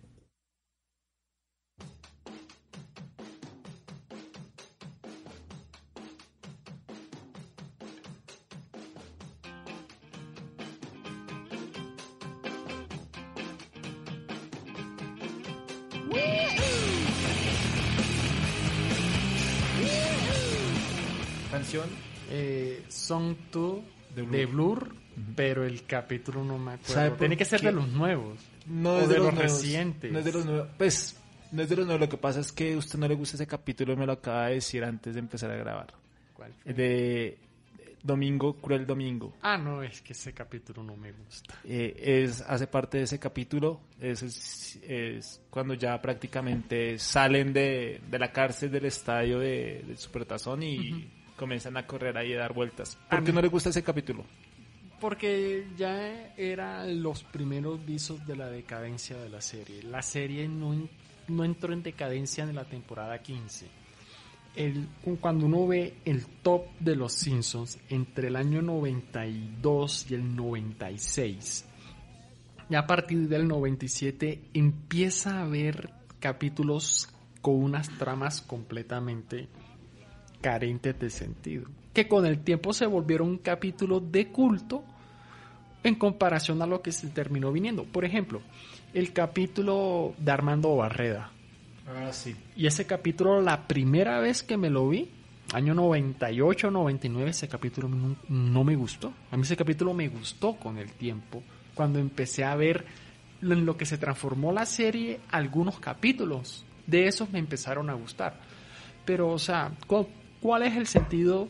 [21.81, 23.81] Canción Eh, Song 2
[24.15, 24.79] De de Blur.
[24.81, 24.97] Blur,
[25.35, 27.17] pero el capítulo no me ¿Sabe acuerdo.
[27.17, 27.67] Tiene que ser qué?
[27.67, 28.39] de los nuevos.
[28.67, 30.13] no o es de, los, nuevos, recientes.
[30.13, 30.69] No es de los nuevos.
[30.77, 31.17] Pues,
[31.53, 32.01] no es de los nuevos.
[32.01, 34.13] Lo que pasa es que a usted no le gusta ese capítulo y me lo
[34.13, 35.95] acaba de decir antes de empezar a grabar.
[36.35, 36.75] ¿Cuál fue?
[36.75, 37.39] De
[38.03, 39.35] Domingo, Cruel Domingo.
[39.43, 41.55] Ah, no, es que ese capítulo no me gusta.
[41.65, 43.81] Eh, es, hace parte de ese capítulo.
[44.01, 44.23] Es,
[44.83, 51.11] es, cuando ya prácticamente salen de, de la cárcel del estadio de, del Supertazón y
[51.37, 52.97] comienzan a correr ahí a dar vueltas.
[53.09, 54.25] ¿Por A qué mí- no le gusta ese capítulo?
[55.01, 59.83] Porque ya eran los primeros visos de la decadencia de la serie.
[59.83, 60.89] La serie no,
[61.29, 63.67] no entró en decadencia en la temporada 15.
[64.55, 64.89] El,
[65.21, 71.67] cuando uno ve el top de los Simpsons entre el año 92 y el 96,
[72.71, 77.09] ya a partir del 97 empieza a haber capítulos
[77.43, 79.49] con unas tramas completamente
[80.41, 84.85] carentes de sentido, que con el tiempo se volvieron un capítulo de culto
[85.83, 87.85] en comparación a lo que se terminó viniendo.
[87.85, 88.41] Por ejemplo,
[88.93, 91.31] el capítulo de Armando Barreda.
[91.87, 92.35] Ah, sí.
[92.57, 95.09] Y ese capítulo, la primera vez que me lo vi,
[95.53, 99.13] año 98, 99, ese capítulo no, no me gustó.
[99.31, 101.43] A mí ese capítulo me gustó con el tiempo,
[101.75, 102.85] cuando empecé a ver
[103.43, 108.41] en lo que se transformó la serie, algunos capítulos de esos me empezaron a gustar.
[109.05, 109.73] Pero, o sea,
[110.47, 111.49] ¿cuál, es el sentido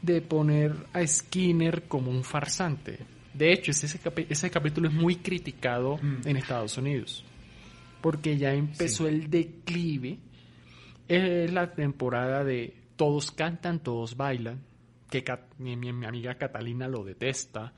[0.00, 3.00] de poner a Skinner como un farsante?
[3.34, 7.24] De hecho, ese, ese capítulo es muy criticado en Estados Unidos,
[8.00, 10.20] porque ya empezó el declive.
[11.08, 14.60] Es la temporada de todos cantan, todos bailan,
[15.10, 15.24] que
[15.58, 17.72] mi, mi, amiga Catalina lo detesta.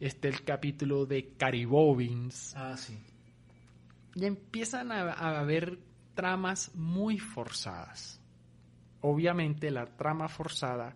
[0.00, 2.56] Este el capítulo de Caribovins.
[2.56, 2.98] Ah, sí.
[4.16, 5.78] Y empiezan a, a haber
[6.16, 8.21] tramas muy forzadas.
[9.02, 10.94] Obviamente la trama forzada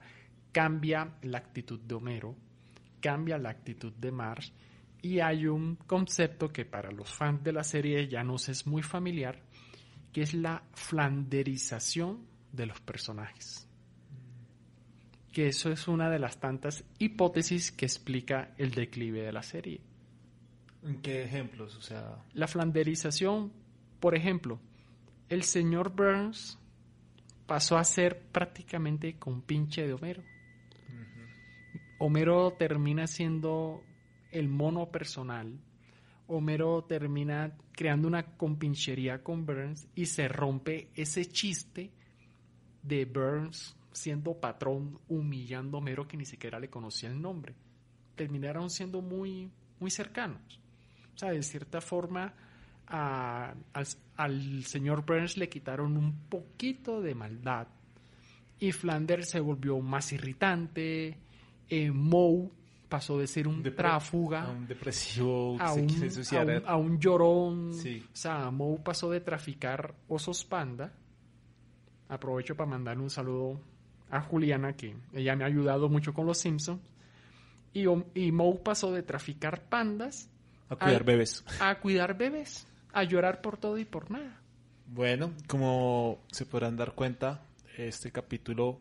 [0.53, 2.35] cambia la actitud de Homero,
[3.01, 4.53] cambia la actitud de Marge
[5.03, 8.83] y hay un concepto que para los fans de la serie ya nos es muy
[8.83, 9.43] familiar,
[10.13, 13.69] que es la flanderización de los personajes.
[15.33, 19.81] Que eso es una de las tantas hipótesis que explica el declive de la serie.
[20.83, 21.77] ¿En qué ejemplos?
[21.77, 23.53] O sea, la flanderización,
[24.01, 24.61] por ejemplo,
[25.29, 26.59] el señor Burns
[27.47, 30.23] pasó a ser prácticamente compinche de Homero.
[31.99, 33.83] Homero termina siendo
[34.31, 35.59] el mono personal.
[36.27, 41.93] Homero termina creando una compinchería con Burns y se rompe ese chiste
[42.83, 47.55] de Burns siendo patrón, humillando a Homero que ni siquiera le conocía el nombre.
[48.15, 50.61] Terminaron siendo muy, muy cercanos.
[51.15, 52.35] O sea, de cierta forma,
[52.87, 53.57] al,
[54.65, 57.69] señor Burns le quitaron un poquito de maldad.
[58.59, 61.19] Y Flanders se volvió más irritante.
[61.69, 62.51] Eh, Moe
[62.89, 65.89] pasó de ser un tráfuga a un depresivo a un,
[66.65, 67.71] a un, llorón.
[67.71, 70.93] O sea, Moe pasó de traficar osos panda
[72.09, 73.61] Aprovecho para mandar un saludo
[74.11, 76.81] a Juliana, que ella me ha ayudado mucho con los Simpsons.
[77.73, 80.31] Y, y Moe pasó de traficar pandas
[80.69, 81.45] a cuidar bebés.
[81.61, 84.41] A cuidar bebés, a llorar por todo y por nada.
[84.87, 87.43] Bueno, como se podrán dar cuenta,
[87.77, 88.81] este capítulo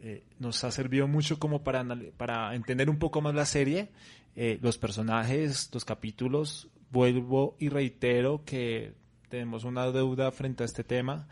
[0.00, 3.88] eh, nos ha servido mucho como para, entender un poco más la serie,
[4.36, 6.68] eh, los personajes, los capítulos.
[6.90, 8.92] Vuelvo y reitero que
[9.30, 11.26] tenemos una deuda frente a este tema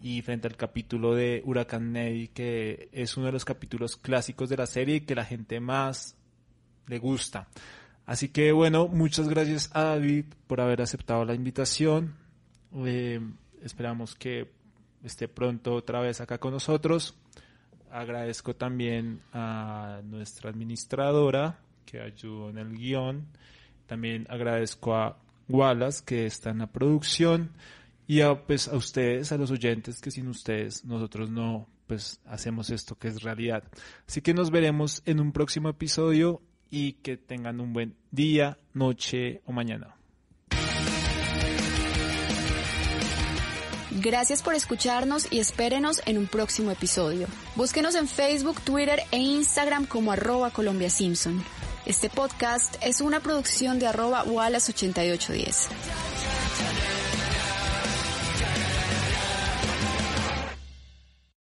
[0.00, 4.56] y frente al capítulo de Huracán Neddy, que es uno de los capítulos clásicos de
[4.56, 6.16] la serie y que la gente más
[6.88, 7.46] le gusta.
[8.06, 12.14] Así que bueno, muchas gracias a David por haber aceptado la invitación.
[12.84, 13.20] Eh,
[13.62, 14.50] esperamos que
[15.04, 17.14] esté pronto otra vez acá con nosotros.
[17.90, 23.26] Agradezco también a nuestra administradora que ayudó en el guion.
[23.86, 27.50] También agradezco a Wallace que está en la producción
[28.06, 32.70] y a, pues a ustedes, a los oyentes, que sin ustedes nosotros no pues hacemos
[32.70, 33.64] esto que es realidad.
[34.08, 36.40] Así que nos veremos en un próximo episodio
[36.72, 39.94] y que tengan un buen día, noche o mañana.
[44.00, 47.28] Gracias por escucharnos y espérenos en un próximo episodio.
[47.56, 51.44] Búsquenos en Facebook, Twitter e Instagram como arroba Colombia Simpson.
[51.84, 55.68] Este podcast es una producción de arroba Wallace8810.